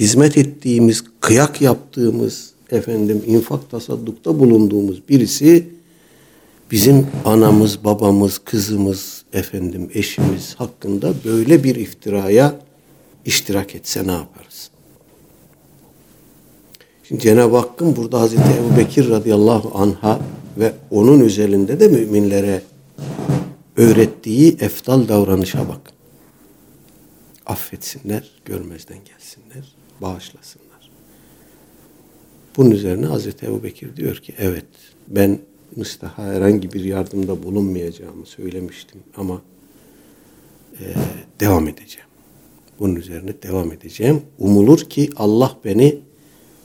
hizmet 0.00 0.38
ettiğimiz, 0.38 1.04
kıyak 1.20 1.60
yaptığımız, 1.60 2.52
efendim 2.70 3.22
infak 3.26 3.70
tasaddukta 3.70 4.38
bulunduğumuz 4.38 5.08
birisi 5.08 5.68
bizim 6.70 7.06
anamız, 7.24 7.84
babamız, 7.84 8.38
kızımız, 8.38 9.24
efendim 9.32 9.90
eşimiz 9.94 10.54
hakkında 10.54 11.14
böyle 11.24 11.64
bir 11.64 11.74
iftiraya 11.74 12.60
iştirak 13.24 13.74
etse 13.74 14.06
ne 14.06 14.12
yaparız? 14.12 14.70
Şimdi 17.04 17.22
Cenab-ı 17.22 17.56
Hakk'ın 17.56 17.96
burada 17.96 18.20
Hazreti 18.20 18.42
Ebu 18.42 18.76
Bekir 18.76 19.10
radıyallahu 19.10 19.78
anha 19.78 20.20
ve 20.58 20.72
onun 20.90 21.20
özelinde 21.20 21.80
de 21.80 21.88
müminlere 21.88 22.62
öğrettiği 23.76 24.56
eftal 24.60 25.08
davranışa 25.08 25.68
bak. 25.68 25.92
Affetsinler, 27.46 28.30
görmezden 28.44 28.98
gelsinler, 28.98 29.77
bağışlasınlar. 30.02 30.90
Bunun 32.56 32.70
üzerine 32.70 33.06
Hazreti 33.06 33.46
Ebu 33.46 33.62
Bekir 33.62 33.96
diyor 33.96 34.16
ki 34.16 34.34
evet 34.38 34.66
ben 35.08 35.38
Mustaf'a 35.76 36.24
herhangi 36.24 36.72
bir 36.72 36.84
yardımda 36.84 37.42
bulunmayacağımı 37.42 38.26
söylemiştim 38.26 39.00
ama 39.16 39.42
e, 40.80 40.84
devam 41.40 41.68
edeceğim. 41.68 42.08
Bunun 42.78 42.96
üzerine 42.96 43.32
devam 43.42 43.72
edeceğim. 43.72 44.22
Umulur 44.38 44.78
ki 44.78 45.10
Allah 45.16 45.56
beni 45.64 45.98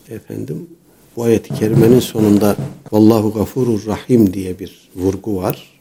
efendim 0.10 0.68
bu 1.16 1.24
ayet-i 1.24 1.54
kerimenin 1.54 2.00
sonunda 2.00 2.56
Vallahu 2.92 3.34
gafurur 3.34 3.86
rahim 3.88 4.34
diye 4.34 4.60
bir 4.60 4.90
vurgu 4.96 5.36
var. 5.36 5.74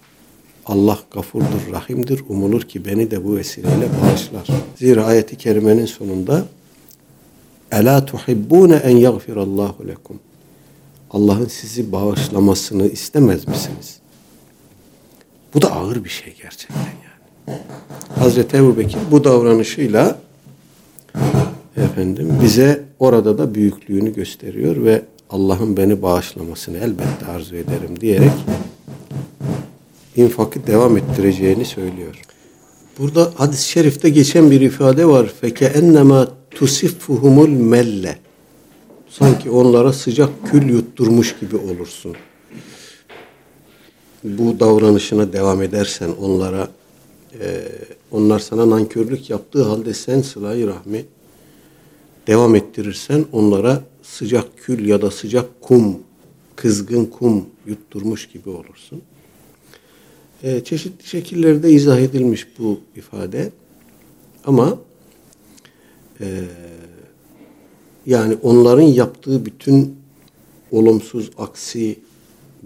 Allah 0.67 0.99
gafurdur, 1.11 1.73
rahimdir. 1.73 2.21
Umulur 2.29 2.62
ki 2.62 2.85
beni 2.85 3.11
de 3.11 3.25
bu 3.25 3.37
vesileyle 3.37 3.88
bağışlar. 4.03 4.47
Zira 4.77 5.05
ayet-i 5.05 5.37
kerimenin 5.37 5.87
sonunda 5.87 6.45
Ela 7.73 8.07
tuhibbune 8.07 8.75
en 8.75 8.97
yagfirallahu 8.97 9.89
lekum. 9.89 10.19
Allah'ın 11.11 11.47
sizi 11.47 11.93
bağışlamasını 11.93 12.87
istemez 12.87 13.49
misiniz? 13.49 13.99
Bu 15.55 15.63
da 15.63 15.73
ağır 15.73 16.05
bir 16.05 16.09
şey 16.09 16.35
gerçekten 16.43 16.77
yani. 16.77 17.59
Hazreti 18.19 18.57
Ebu 18.57 18.77
bu 19.11 19.25
davranışıyla 19.25 20.19
efendim 21.77 22.39
bize 22.43 22.85
orada 22.99 23.39
da 23.39 23.55
büyüklüğünü 23.55 24.15
gösteriyor 24.15 24.85
ve 24.85 25.03
Allah'ın 25.31 25.77
beni 25.77 26.03
bağışlamasını 26.03 26.79
elbette 26.79 27.27
arzu 27.27 27.57
ederim 27.57 28.01
diyerek 28.01 28.33
infakı 30.17 30.67
devam 30.67 30.97
ettireceğini 30.97 31.65
söylüyor. 31.65 32.21
Burada 32.99 33.33
hadis-i 33.35 33.69
şerifte 33.69 34.11
geçen 34.11 34.51
bir 34.51 34.61
ifade 34.61 35.07
var. 35.07 35.33
Feke 35.41 35.65
ennema 35.65 36.29
tusiffuhumul 36.55 37.49
melle. 37.49 38.19
Sanki 39.09 39.51
onlara 39.51 39.93
sıcak 39.93 40.31
kül 40.51 40.69
yutturmuş 40.69 41.37
gibi 41.41 41.57
olursun. 41.57 42.17
Bu 44.25 44.61
davranışına 44.61 45.33
devam 45.33 45.62
edersen 45.62 46.11
onlara 46.21 46.69
e, 47.41 47.69
onlar 48.11 48.38
sana 48.38 48.71
nankörlük 48.71 49.31
yaptığı 49.31 49.62
halde 49.62 49.95
sen 49.95 50.23
sıla 50.23 50.67
rahmi 50.67 51.05
devam 52.27 52.55
ettirirsen 52.55 53.25
onlara 53.33 53.83
sıcak 54.03 54.59
kül 54.59 54.88
ya 54.88 55.03
da 55.03 55.11
sıcak 55.11 55.61
kum, 55.61 55.99
kızgın 56.57 57.05
kum 57.05 57.47
yutturmuş 57.67 58.29
gibi 58.29 58.51
olursun. 58.51 59.03
E, 60.43 60.65
çeşitli 60.65 61.07
şekillerde 61.07 61.71
izah 61.71 61.99
edilmiş 61.99 62.47
bu 62.59 62.81
ifade. 62.97 63.51
Ama 64.45 64.79
e, 66.20 66.44
yani 68.07 68.37
onların 68.42 68.83
yaptığı 68.83 69.46
bütün 69.46 69.96
olumsuz 70.70 71.31
aksi 71.38 71.98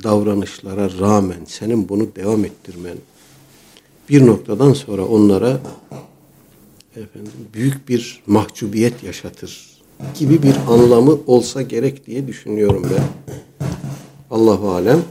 davranışlara 0.02 0.90
rağmen 0.98 1.40
senin 1.46 1.88
bunu 1.88 2.16
devam 2.16 2.44
ettirmen 2.44 2.96
bir 4.09 4.26
noktadan 4.26 4.72
sonra 4.72 5.04
onlara 5.04 5.61
efendim 6.96 7.32
büyük 7.54 7.88
bir 7.88 8.22
mahcubiyet 8.26 9.02
yaşatır 9.02 9.76
gibi 10.18 10.42
bir 10.42 10.56
anlamı 10.68 11.18
olsa 11.26 11.62
gerek 11.62 12.06
diye 12.06 12.26
düşünüyorum 12.26 12.87
ben. 12.90 13.04
Allahu 14.30 14.70
alem. 14.70 15.02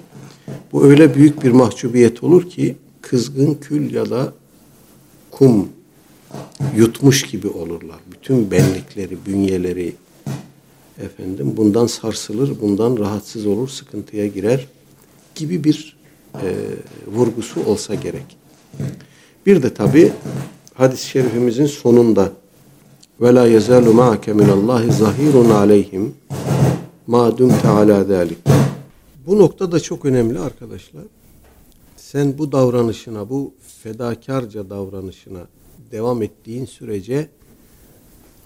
Bu 0.72 0.84
öyle 0.84 1.16
büyük 1.16 1.44
bir 1.44 1.52
mahcubiyet 1.52 2.24
olur 2.24 2.50
ki 2.50 2.76
kızgın 3.02 3.54
kül 3.54 3.94
ya 3.94 4.10
da 4.10 4.34
kum 5.32 5.70
yutmuş 6.76 7.24
gibi 7.24 7.48
olurlar. 7.48 8.00
Bütün 8.12 8.52
benlikleri, 8.52 9.18
bünyeleri 9.26 9.96
efendim 11.02 11.54
bundan 11.58 11.88
sarsılır, 11.88 12.62
bundan 12.62 12.98
rahatsız 12.98 13.46
olur, 13.46 13.68
sıkıntıya 13.68 14.28
girer 14.28 14.68
gibi 15.36 15.64
bir 15.64 15.98
e, 16.42 16.56
vurgusu 17.08 17.66
olsa 17.66 17.96
gerek. 17.96 18.38
Bir 19.46 19.64
de 19.64 19.74
tabi 19.74 20.14
hadis-i 20.74 21.08
şerifimizin 21.08 21.66
sonunda 21.66 22.32
ve 23.22 23.36
la 23.36 23.48
yezalu 23.48 23.94
ma'ake 23.94 24.34
minallahi 24.34 24.92
zahirun 24.92 25.50
aleyhim 25.50 26.14
ma 27.08 27.38
dumte 27.38 27.68
ala 27.68 28.04
zalik. 28.04 28.38
Bu 29.28 29.40
nokta 29.40 29.72
da 29.72 29.80
çok 29.80 30.06
önemli 30.06 30.40
arkadaşlar. 30.40 31.04
Sen 31.98 32.38
bu 32.38 32.52
davranışına, 32.52 33.30
bu 33.30 33.54
fedakarca 33.84 34.70
davranışına 34.70 35.40
devam 35.96 36.22
ettiğin 36.22 36.66
sürece 36.66 37.30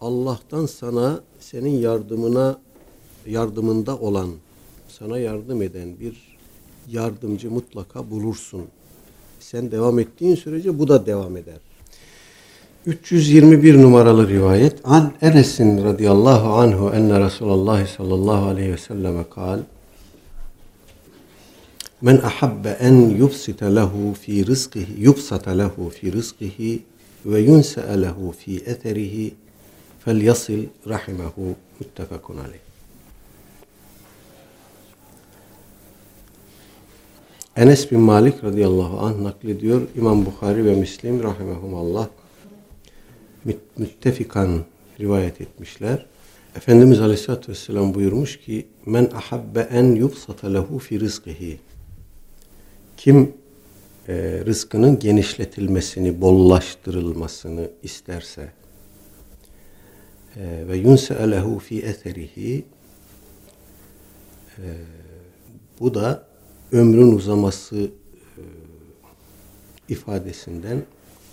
Allah'tan 0.01 0.65
sana 0.65 1.19
senin 1.39 1.77
yardımına 1.79 2.59
yardımında 3.27 3.97
olan, 3.97 4.29
sana 4.87 5.19
yardım 5.19 5.61
eden 5.61 5.99
bir 5.99 6.37
yardımcı 6.91 7.51
mutlaka 7.51 8.11
bulursun. 8.11 8.65
Sen 9.39 9.71
devam 9.71 9.99
ettiğin 9.99 10.35
sürece 10.35 10.79
bu 10.79 10.87
da 10.87 11.05
devam 11.05 11.37
eder. 11.37 11.57
321 12.85 13.81
numaralı 13.81 14.29
rivayet. 14.29 14.79
An 14.83 15.13
Enes'in 15.21 15.83
radıyallahu 15.83 16.53
anhu 16.53 16.89
enne 16.95 17.19
Resulullah 17.19 17.87
sallallahu 17.87 18.45
aleyhi 18.45 18.71
ve 18.71 18.77
selleme 18.77 19.23
kal. 19.35 19.59
Men 22.01 22.17
ahabbe 22.17 22.69
en 22.69 23.09
yubsite 23.09 23.75
lehu 23.75 24.13
fi 24.13 24.47
rizqihi 24.47 25.01
yubsata 25.01 25.51
lehu 25.51 25.89
fi 25.89 26.13
rizqihi 26.13 26.83
ve 27.25 27.39
yunse'e 27.39 28.01
lehu 28.01 28.31
fi 28.31 28.55
eterihi 28.55 29.33
fel 29.99 30.21
yasil 30.21 30.67
rahimehu 30.87 31.55
muttefakun 31.79 32.37
aleyh. 32.37 32.59
Enes 37.55 37.91
bin 37.91 37.99
Malik 37.99 38.43
radıyallahu 38.43 38.99
anh 38.99 39.21
naklediyor. 39.21 39.81
İmam 39.95 40.25
Bukhari 40.25 40.65
ve 40.65 40.75
Müslim 40.75 41.23
rahimehumallah 41.23 42.07
müttefikan 43.77 44.65
rivayet 44.99 45.41
etmişler. 45.41 46.05
Efendimiz 46.55 47.01
Aleyhisselatü 47.01 47.51
Vesselam 47.51 47.93
buyurmuş 47.93 48.39
ki 48.39 48.67
men 48.85 49.09
ahabbe 49.15 49.59
en 49.59 49.95
yubsata 49.95 50.47
lehu 50.47 50.79
fi 50.79 50.99
rizkihi 50.99 51.59
kim 52.97 53.33
e, 54.09 54.43
rızkının 54.45 54.99
genişletilmesini, 54.99 56.21
bollaştırılmasını 56.21 57.71
isterse 57.83 58.51
e, 60.35 60.67
ve 60.67 60.77
yunse 60.77 61.31
lehu 61.31 61.59
fi 61.59 61.79
eterihi 61.79 62.65
e, 64.57 64.67
bu 65.79 65.93
da 65.93 66.27
ömrün 66.71 67.11
uzaması 67.11 67.77
e, 68.37 68.41
ifadesinden 69.89 70.83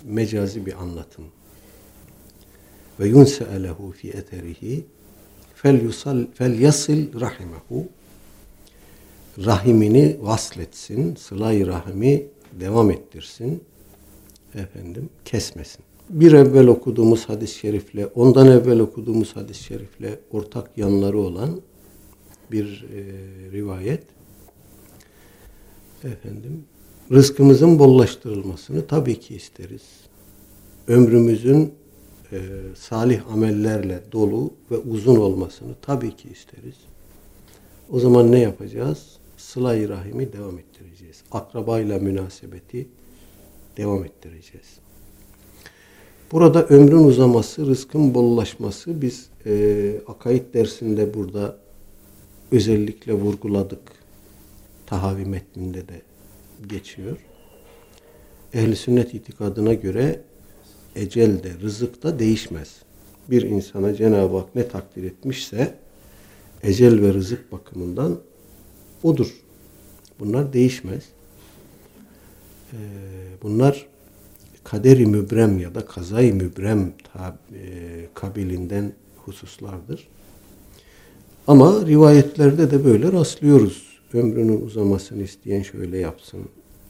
mecazi 0.03 0.65
bir 0.65 0.81
anlatım. 0.81 1.25
Ve 2.99 3.07
yunse 3.07 3.63
lehu 3.63 3.91
fi 3.91 4.09
eterihi 4.09 4.85
fel 5.55 5.81
yusal 5.81 6.25
fel 6.33 6.59
yasil 6.59 7.19
rahimehu 7.19 7.87
rahimini 9.45 10.17
vasletsin, 10.21 11.15
sılay 11.15 11.67
rahimi 11.67 12.27
devam 12.59 12.91
ettirsin, 12.91 13.63
efendim 14.55 15.09
kesmesin. 15.25 15.83
Bir 16.09 16.31
evvel 16.31 16.67
okuduğumuz 16.67 17.29
hadis-i 17.29 17.59
şerifle, 17.59 18.05
ondan 18.07 18.47
evvel 18.47 18.79
okuduğumuz 18.79 19.35
hadis-i 19.35 19.63
şerifle 19.63 20.19
ortak 20.31 20.77
yanları 20.77 21.19
olan 21.19 21.61
bir 22.51 22.85
e, 22.93 23.01
rivayet. 23.51 24.03
Efendim, 26.03 26.63
rızkımızın 27.11 27.79
bollaştırılmasını 27.79 28.87
tabii 28.87 29.19
ki 29.19 29.35
isteriz. 29.35 29.81
Ömrümüzün 30.87 31.73
e, 32.31 32.39
salih 32.75 33.31
amellerle 33.31 34.03
dolu 34.11 34.53
ve 34.71 34.77
uzun 34.77 35.15
olmasını 35.15 35.75
tabii 35.81 36.15
ki 36.15 36.29
isteriz. 36.29 36.75
O 37.89 37.99
zaman 37.99 38.31
ne 38.31 38.39
yapacağız? 38.39 39.17
Sıla-i 39.37 39.89
rahimi 39.89 40.33
devam 40.33 40.59
ettireceğiz. 40.59 40.96
Akrabayla 41.31 41.99
münasebeti 41.99 42.87
devam 43.77 44.05
ettireceğiz. 44.05 44.67
Burada 46.31 46.65
ömrün 46.65 47.03
uzaması, 47.03 47.65
rızkın 47.65 48.13
bollaşması 48.13 49.01
biz 49.01 49.29
e, 49.45 50.01
akaid 50.07 50.53
dersinde 50.53 51.13
burada 51.13 51.57
özellikle 52.51 53.13
vurguladık. 53.13 53.79
Tahavi 54.85 55.25
metninde 55.25 55.87
de 55.87 56.01
geçiyor. 56.67 57.17
Ehli 58.53 58.75
sünnet 58.75 59.13
itikadına 59.13 59.73
göre 59.73 60.21
ecel 60.95 61.43
de, 61.43 61.51
rızık 61.61 62.03
da 62.03 62.19
değişmez. 62.19 62.75
Bir 63.29 63.41
insana 63.41 63.93
Cenab-ı 63.95 64.37
Hak 64.37 64.55
ne 64.55 64.67
takdir 64.67 65.03
etmişse 65.03 65.75
ecel 66.63 67.01
ve 67.01 67.13
rızık 67.13 67.51
bakımından 67.51 68.19
odur. 69.03 69.46
Bunlar 70.19 70.53
değişmez. 70.53 71.03
Ee, 72.73 72.77
bunlar 73.43 73.87
kaderi 74.63 75.05
mübrem 75.05 75.59
ya 75.59 75.75
da 75.75 75.85
kazayı 75.85 76.35
mübrem 76.35 76.93
tab, 77.13 77.35
e, 77.53 78.09
kabilinden 78.13 78.93
hususlardır. 79.17 80.07
Ama 81.47 81.85
rivayetlerde 81.85 82.71
de 82.71 82.85
böyle 82.85 83.11
rastlıyoruz. 83.11 83.87
Ömrünün 84.13 84.61
uzamasını 84.61 85.23
isteyen 85.23 85.61
şöyle 85.61 85.97
yapsın 85.97 86.39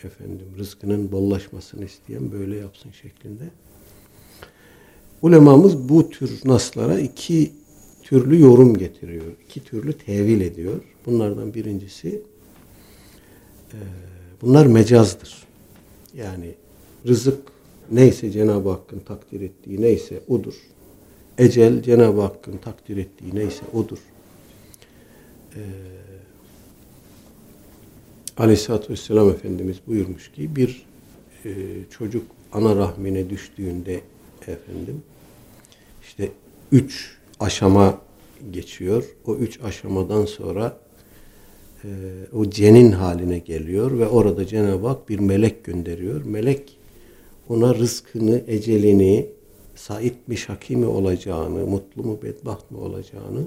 efendim. 0.04 0.48
Rızkının 0.58 1.12
bollaşmasını 1.12 1.86
isteyen 1.86 2.32
böyle 2.32 2.56
yapsın 2.56 2.92
şeklinde. 2.92 3.44
Ulemamız 5.22 5.90
bu 5.90 6.10
tür 6.10 6.40
naslara 6.46 7.00
iki 7.00 7.52
türlü 8.04 8.40
yorum 8.40 8.78
getiriyor. 8.78 9.26
iki 9.46 9.64
türlü 9.64 9.94
tevil 9.94 10.42
ediyor. 10.42 10.82
Bunlardan 11.06 11.54
birincisi 11.54 12.22
bunlar 14.42 14.66
mecazdır. 14.66 15.44
Yani 16.14 16.56
rızık 17.08 17.40
neyse 17.92 18.32
Cenab-ı 18.32 18.70
Hakk'ın 18.70 19.00
takdir 19.00 19.42
ettiği 19.42 19.82
neyse 19.82 20.20
odur. 20.28 20.54
Ecel 21.38 21.84
Cenab-ı 21.84 22.22
Hakk'ın 22.22 22.58
takdir 22.58 22.98
ettiği 22.98 23.36
neyse 23.36 23.66
odur. 23.74 23.98
Ee, 25.56 25.60
Aleyhisselatü 28.38 28.94
Vesselam 28.94 29.30
Efendimiz 29.30 29.78
buyurmuş 29.88 30.32
ki 30.32 30.56
bir 30.56 30.86
e, 31.46 31.50
çocuk 31.90 32.26
ana 32.54 32.76
rahmine 32.76 33.30
düştüğünde 33.30 34.02
efendim 34.42 35.02
işte 36.04 36.32
üç 36.72 37.18
aşama 37.40 38.02
geçiyor. 38.52 39.04
O 39.26 39.36
üç 39.36 39.62
aşamadan 39.62 40.26
sonra 40.26 40.80
e, 41.84 41.90
o 42.34 42.50
cenin 42.50 42.92
haline 42.92 43.40
geliyor 43.40 44.00
ve 44.00 44.08
orada 44.08 44.48
Cenab-ı 44.48 44.88
Hak 44.88 45.10
bir 45.10 45.20
melek 45.20 45.64
gönderiyor. 45.64 46.26
Melek 46.26 46.78
ona 47.50 47.76
rızkını, 47.76 48.42
ecelini, 48.48 49.30
sait 49.76 50.28
mi, 50.28 50.38
şaki 50.38 50.78
mi 50.78 50.86
olacağını, 50.86 51.66
mutlu 51.66 52.04
mu, 52.04 52.20
bedbaht 52.24 52.72
mı 52.72 52.80
olacağını 52.80 53.42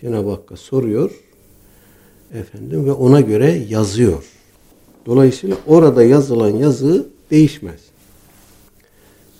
Cenab-ı 0.00 0.30
Hakk'a 0.30 0.56
soruyor. 0.56 1.10
Efendim 2.34 2.86
ve 2.86 2.92
ona 2.92 3.20
göre 3.20 3.62
yazıyor. 3.68 4.24
Dolayısıyla 5.06 5.56
orada 5.66 6.04
yazılan 6.04 6.56
yazı 6.56 7.08
değişmez. 7.30 7.80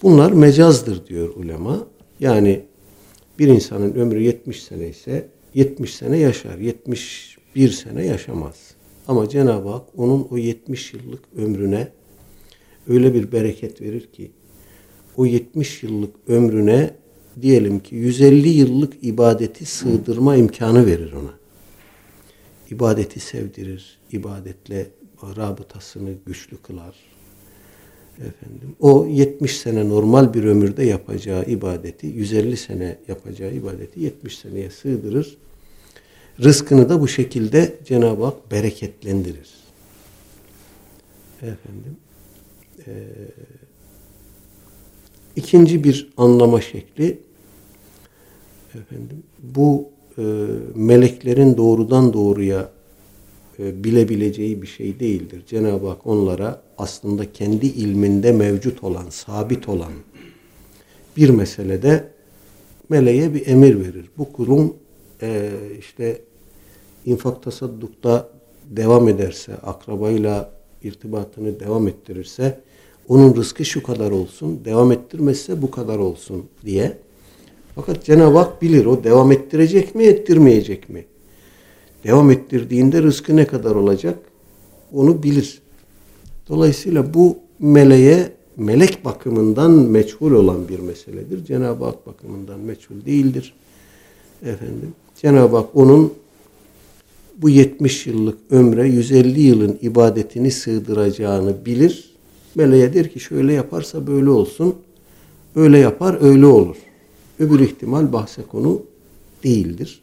Bunlar 0.02 0.32
mecazdır 0.32 1.06
diyor 1.06 1.36
ulema. 1.36 1.86
Yani 2.20 2.64
bir 3.38 3.48
insanın 3.48 3.94
ömrü 3.94 4.22
70 4.22 4.62
sene 4.62 4.88
ise 4.88 5.28
70 5.54 5.94
sene 5.94 6.18
yaşar. 6.18 6.58
71 7.58 7.70
sene 7.70 8.06
yaşamaz. 8.06 8.74
Ama 9.08 9.28
Cenab-ı 9.28 9.68
Hak 9.68 9.82
onun 9.96 10.28
o 10.30 10.36
70 10.36 10.94
yıllık 10.94 11.24
ömrüne 11.36 11.88
öyle 12.88 13.14
bir 13.14 13.32
bereket 13.32 13.80
verir 13.80 14.06
ki 14.06 14.30
o 15.16 15.26
70 15.26 15.82
yıllık 15.82 16.14
ömrüne 16.28 16.94
diyelim 17.42 17.80
ki 17.80 17.94
150 17.94 18.48
yıllık 18.48 19.04
ibadeti 19.04 19.64
sığdırma 19.66 20.36
imkanı 20.36 20.86
verir 20.86 21.12
ona. 21.12 21.34
İbadeti 22.70 23.20
sevdirir, 23.20 23.98
ibadetle 24.12 24.86
rabıtasını 25.36 26.10
güçlü 26.26 26.56
kılar. 26.56 26.96
Efendim, 28.18 28.76
o 28.80 29.06
70 29.06 29.56
sene 29.56 29.88
normal 29.88 30.34
bir 30.34 30.44
ömürde 30.44 30.84
yapacağı 30.84 31.44
ibadeti, 31.44 32.06
150 32.06 32.56
sene 32.56 32.98
yapacağı 33.08 33.52
ibadeti 33.52 34.00
70 34.00 34.38
seneye 34.38 34.70
sığdırır. 34.70 35.38
Rızkını 36.42 36.88
da 36.88 37.00
bu 37.00 37.08
şekilde 37.08 37.76
Cenab-ı 37.84 38.24
Hak 38.24 38.50
bereketlendirir. 38.50 39.50
Efendim, 41.36 41.96
e, 42.86 42.92
ikinci 45.36 45.84
bir 45.84 46.12
anlama 46.16 46.60
şekli, 46.60 47.18
efendim, 48.74 49.22
bu 49.42 49.90
e, 50.18 50.22
meleklerin 50.74 51.56
doğrudan 51.56 52.12
doğruya 52.12 52.70
e, 53.58 53.84
bilebileceği 53.84 54.62
bir 54.62 54.66
şey 54.66 55.00
değildir. 55.00 55.42
Cenab-ı 55.46 55.88
Hak 55.88 56.06
onlara 56.06 56.62
aslında 56.78 57.32
kendi 57.32 57.66
ilminde 57.66 58.32
mevcut 58.32 58.84
olan, 58.84 59.10
sabit 59.10 59.68
olan 59.68 59.92
bir 61.16 61.30
meselede 61.30 62.08
meleğe 62.88 63.34
bir 63.34 63.46
emir 63.46 63.80
verir. 63.80 64.10
Bu 64.18 64.32
kulun 64.32 64.76
e, 65.22 65.50
işte 65.78 66.20
infak 67.08 67.42
tasaddukta 67.42 68.28
devam 68.70 69.08
ederse, 69.08 69.54
akrabayla 69.54 70.50
irtibatını 70.82 71.60
devam 71.60 71.88
ettirirse, 71.88 72.60
onun 73.08 73.36
rızkı 73.36 73.64
şu 73.64 73.82
kadar 73.82 74.10
olsun, 74.10 74.60
devam 74.64 74.92
ettirmezse 74.92 75.62
bu 75.62 75.70
kadar 75.70 75.98
olsun 75.98 76.44
diye. 76.64 76.98
Fakat 77.74 78.04
Cenab-ı 78.04 78.38
Hak 78.38 78.62
bilir 78.62 78.86
o 78.86 79.04
devam 79.04 79.32
ettirecek 79.32 79.94
mi, 79.94 80.04
ettirmeyecek 80.04 80.88
mi? 80.88 81.04
devam 82.04 82.30
ettirdiğinde 82.30 83.02
rızkı 83.02 83.36
ne 83.36 83.46
kadar 83.46 83.74
olacak 83.74 84.18
onu 84.92 85.22
bilir. 85.22 85.62
Dolayısıyla 86.48 87.14
bu 87.14 87.38
meleğe 87.58 88.32
melek 88.56 89.04
bakımından 89.04 89.70
meçhul 89.70 90.32
olan 90.32 90.68
bir 90.68 90.78
meseledir. 90.78 91.44
Cenab-ı 91.44 91.84
Hak 91.84 92.06
bakımından 92.06 92.60
meçhul 92.60 93.04
değildir. 93.06 93.54
Efendim, 94.42 94.92
Cenab-ı 95.22 95.56
Hak 95.56 95.76
onun 95.76 96.12
bu 97.38 97.48
70 97.48 98.06
yıllık 98.06 98.38
ömre 98.50 98.88
150 98.88 99.40
yılın 99.40 99.78
ibadetini 99.82 100.50
sığdıracağını 100.50 101.66
bilir. 101.66 102.14
Meleğe 102.54 102.94
der 102.94 103.10
ki 103.10 103.20
şöyle 103.20 103.52
yaparsa 103.52 104.06
böyle 104.06 104.30
olsun. 104.30 104.74
Öyle 105.56 105.78
yapar 105.78 106.18
öyle 106.20 106.46
olur. 106.46 106.76
Öbür 107.38 107.60
ihtimal 107.60 108.12
bahse 108.12 108.42
konu 108.42 108.82
değildir. 109.44 110.00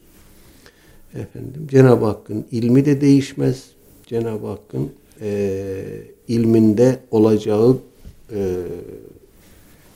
Efendim 1.13 1.67
Cenab-ı 1.71 2.05
Hakk'ın 2.05 2.45
ilmi 2.51 2.85
de 2.85 3.01
değişmez. 3.01 3.63
Cenab-ı 4.07 4.47
Hakk'ın 4.47 4.91
e, 5.21 5.83
ilminde 6.27 6.99
olacağı 7.11 7.77
e, 8.31 8.55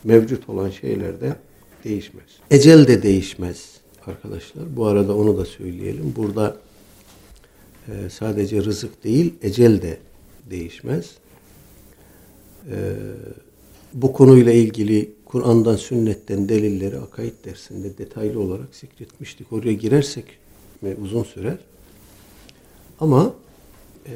mevcut 0.04 0.50
olan 0.50 0.70
şeyler 0.70 1.22
de 1.22 1.36
değişmez. 1.84 2.26
Ecel 2.52 2.88
de 2.88 3.04
değişmez 3.04 3.80
arkadaşlar. 4.08 4.76
Bu 4.76 4.86
arada 4.86 5.16
onu 5.16 5.38
da 5.38 5.46
söyleyelim. 5.46 6.14
Burada 6.16 6.58
e, 7.88 8.10
sadece 8.10 8.64
rızık 8.64 9.04
değil, 9.04 9.34
ecel 9.42 9.82
de 9.82 9.98
değişmez. 10.50 11.16
E, 12.72 12.78
bu 13.94 14.14
konuyla 14.14 14.52
ilgili 14.52 15.12
Kur'an'dan, 15.26 15.76
sünnetten 15.76 16.50
delilleri 16.50 16.98
akaid 16.98 17.34
dersinde 17.46 17.98
detaylı 17.98 18.40
olarak 18.40 18.76
zikretmiştik. 18.76 19.54
Oraya 19.54 19.74
girersek 19.74 20.26
uzun 21.02 21.24
sürer. 21.24 21.58
Ama 23.00 23.34
e, 24.08 24.14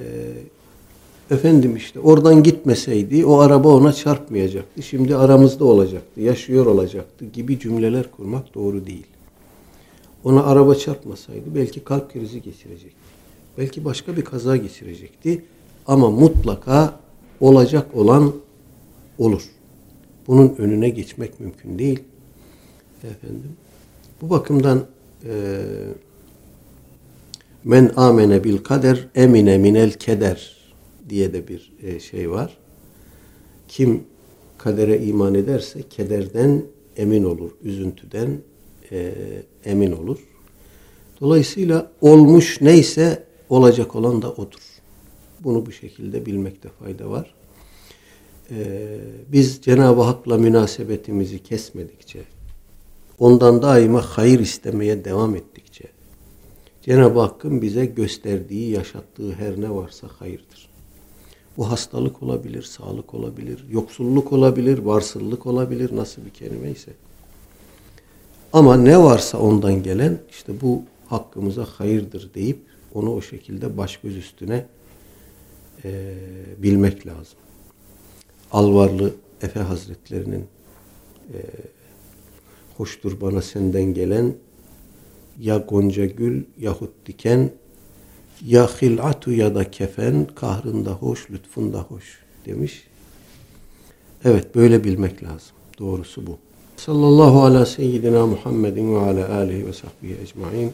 efendim 1.31 1.75
işte 1.75 1.99
oradan 1.99 2.43
gitmeseydi 2.43 3.25
o 3.25 3.39
araba 3.39 3.69
ona 3.69 3.93
çarpmayacaktı. 3.93 4.83
Şimdi 4.83 5.15
aramızda 5.15 5.65
olacaktı, 5.65 6.21
yaşıyor 6.21 6.65
olacaktı 6.65 7.25
gibi 7.25 7.59
cümleler 7.59 8.11
kurmak 8.11 8.55
doğru 8.55 8.85
değil. 8.85 9.07
Ona 10.23 10.43
araba 10.43 10.75
çarpmasaydı 10.75 11.55
belki 11.55 11.83
kalp 11.83 12.13
krizi 12.13 12.41
geçirecekti. 12.41 13.02
Belki 13.57 13.85
başka 13.85 14.17
bir 14.17 14.21
kaza 14.21 14.57
geçirecekti. 14.57 15.45
Ama 15.87 16.09
mutlaka 16.09 16.99
olacak 17.39 17.95
olan 17.95 18.33
olur. 19.17 19.49
Bunun 20.27 20.55
önüne 20.57 20.89
geçmek 20.89 21.39
mümkün 21.39 21.79
değil. 21.79 21.99
Efendim. 23.03 23.51
Bu 24.21 24.29
bakımdan 24.29 24.85
e, 25.25 25.61
Men 27.63 27.91
amene 27.95 28.43
bil 28.43 28.57
kader 28.57 29.07
emine 29.15 29.57
minel 29.57 29.91
keder 29.91 30.57
diye 31.09 31.33
de 31.33 31.47
bir 31.47 31.73
e, 31.83 31.99
şey 31.99 32.31
var. 32.31 32.57
Kim 33.67 34.03
kadere 34.57 35.03
iman 35.03 35.35
ederse 35.35 35.81
kederden 35.89 36.63
emin 36.97 37.23
olur. 37.23 37.51
Üzüntüden 37.63 38.37
e, 38.91 39.13
emin 39.65 39.91
olur. 39.91 40.17
Dolayısıyla 41.21 41.91
olmuş 42.01 42.61
neyse 42.61 43.23
olacak 43.55 43.95
olan 43.95 44.21
da 44.21 44.31
odur. 44.31 44.61
Bunu 45.39 45.65
bu 45.65 45.71
şekilde 45.71 46.25
bilmekte 46.25 46.69
fayda 46.69 47.09
var. 47.09 47.33
Ee, 48.51 48.99
biz 49.27 49.61
Cenab-ı 49.61 50.01
Hak'la 50.01 50.37
münasebetimizi 50.37 51.43
kesmedikçe, 51.43 52.23
ondan 53.19 53.61
daima 53.61 54.01
hayır 54.01 54.39
istemeye 54.39 55.05
devam 55.05 55.35
ettikçe, 55.35 55.85
Cenab-ı 56.81 57.19
Hakk'ın 57.19 57.61
bize 57.61 57.85
gösterdiği, 57.85 58.71
yaşattığı 58.71 59.31
her 59.31 59.61
ne 59.61 59.69
varsa 59.69 60.07
hayırdır. 60.19 60.69
Bu 61.57 61.71
hastalık 61.71 62.23
olabilir, 62.23 62.63
sağlık 62.63 63.13
olabilir, 63.13 63.65
yoksulluk 63.69 64.33
olabilir, 64.33 64.77
varsıllık 64.77 65.45
olabilir, 65.45 65.95
nasıl 65.95 66.25
bir 66.25 66.29
kelime 66.29 66.71
ise. 66.71 66.91
Ama 68.53 68.77
ne 68.77 69.03
varsa 69.03 69.37
ondan 69.37 69.83
gelen 69.83 70.19
işte 70.29 70.61
bu 70.61 70.81
hakkımıza 71.07 71.65
hayırdır 71.65 72.33
deyip 72.33 72.59
onu 72.93 73.13
o 73.13 73.21
şekilde 73.21 73.77
baş 73.77 73.97
göz 73.97 74.17
üstüne 74.17 74.65
e, 75.85 76.13
bilmek 76.57 77.07
lazım. 77.07 77.37
Alvarlı 78.51 79.13
Efe 79.41 79.59
Hazretlerinin 79.59 80.45
e, 81.33 81.37
hoştur 82.77 83.21
bana 83.21 83.41
senden 83.41 83.93
gelen 83.93 84.33
ya 85.39 85.57
gonca 85.57 86.05
gül 86.05 86.43
yahut 86.59 86.91
diken 87.05 87.51
ya 88.45 88.67
hilatu 88.67 89.31
ya 89.31 89.55
da 89.55 89.71
kefen 89.71 90.27
kahrında 90.35 90.91
hoş 90.91 91.31
lütfunda 91.31 91.81
hoş 91.81 92.19
demiş. 92.45 92.83
Evet 94.25 94.55
böyle 94.55 94.83
bilmek 94.83 95.23
lazım. 95.23 95.55
Doğrusu 95.79 96.27
bu. 96.27 96.37
Sallallahu 96.77 97.43
ala 97.43 97.65
seyyidina 97.65 98.25
Muhammedin 98.25 98.95
ve 98.95 98.99
ala 98.99 99.35
alihi 99.35 99.67
ve 99.67 99.73
sahbihi 99.73 100.21
ecmain. 100.21 100.73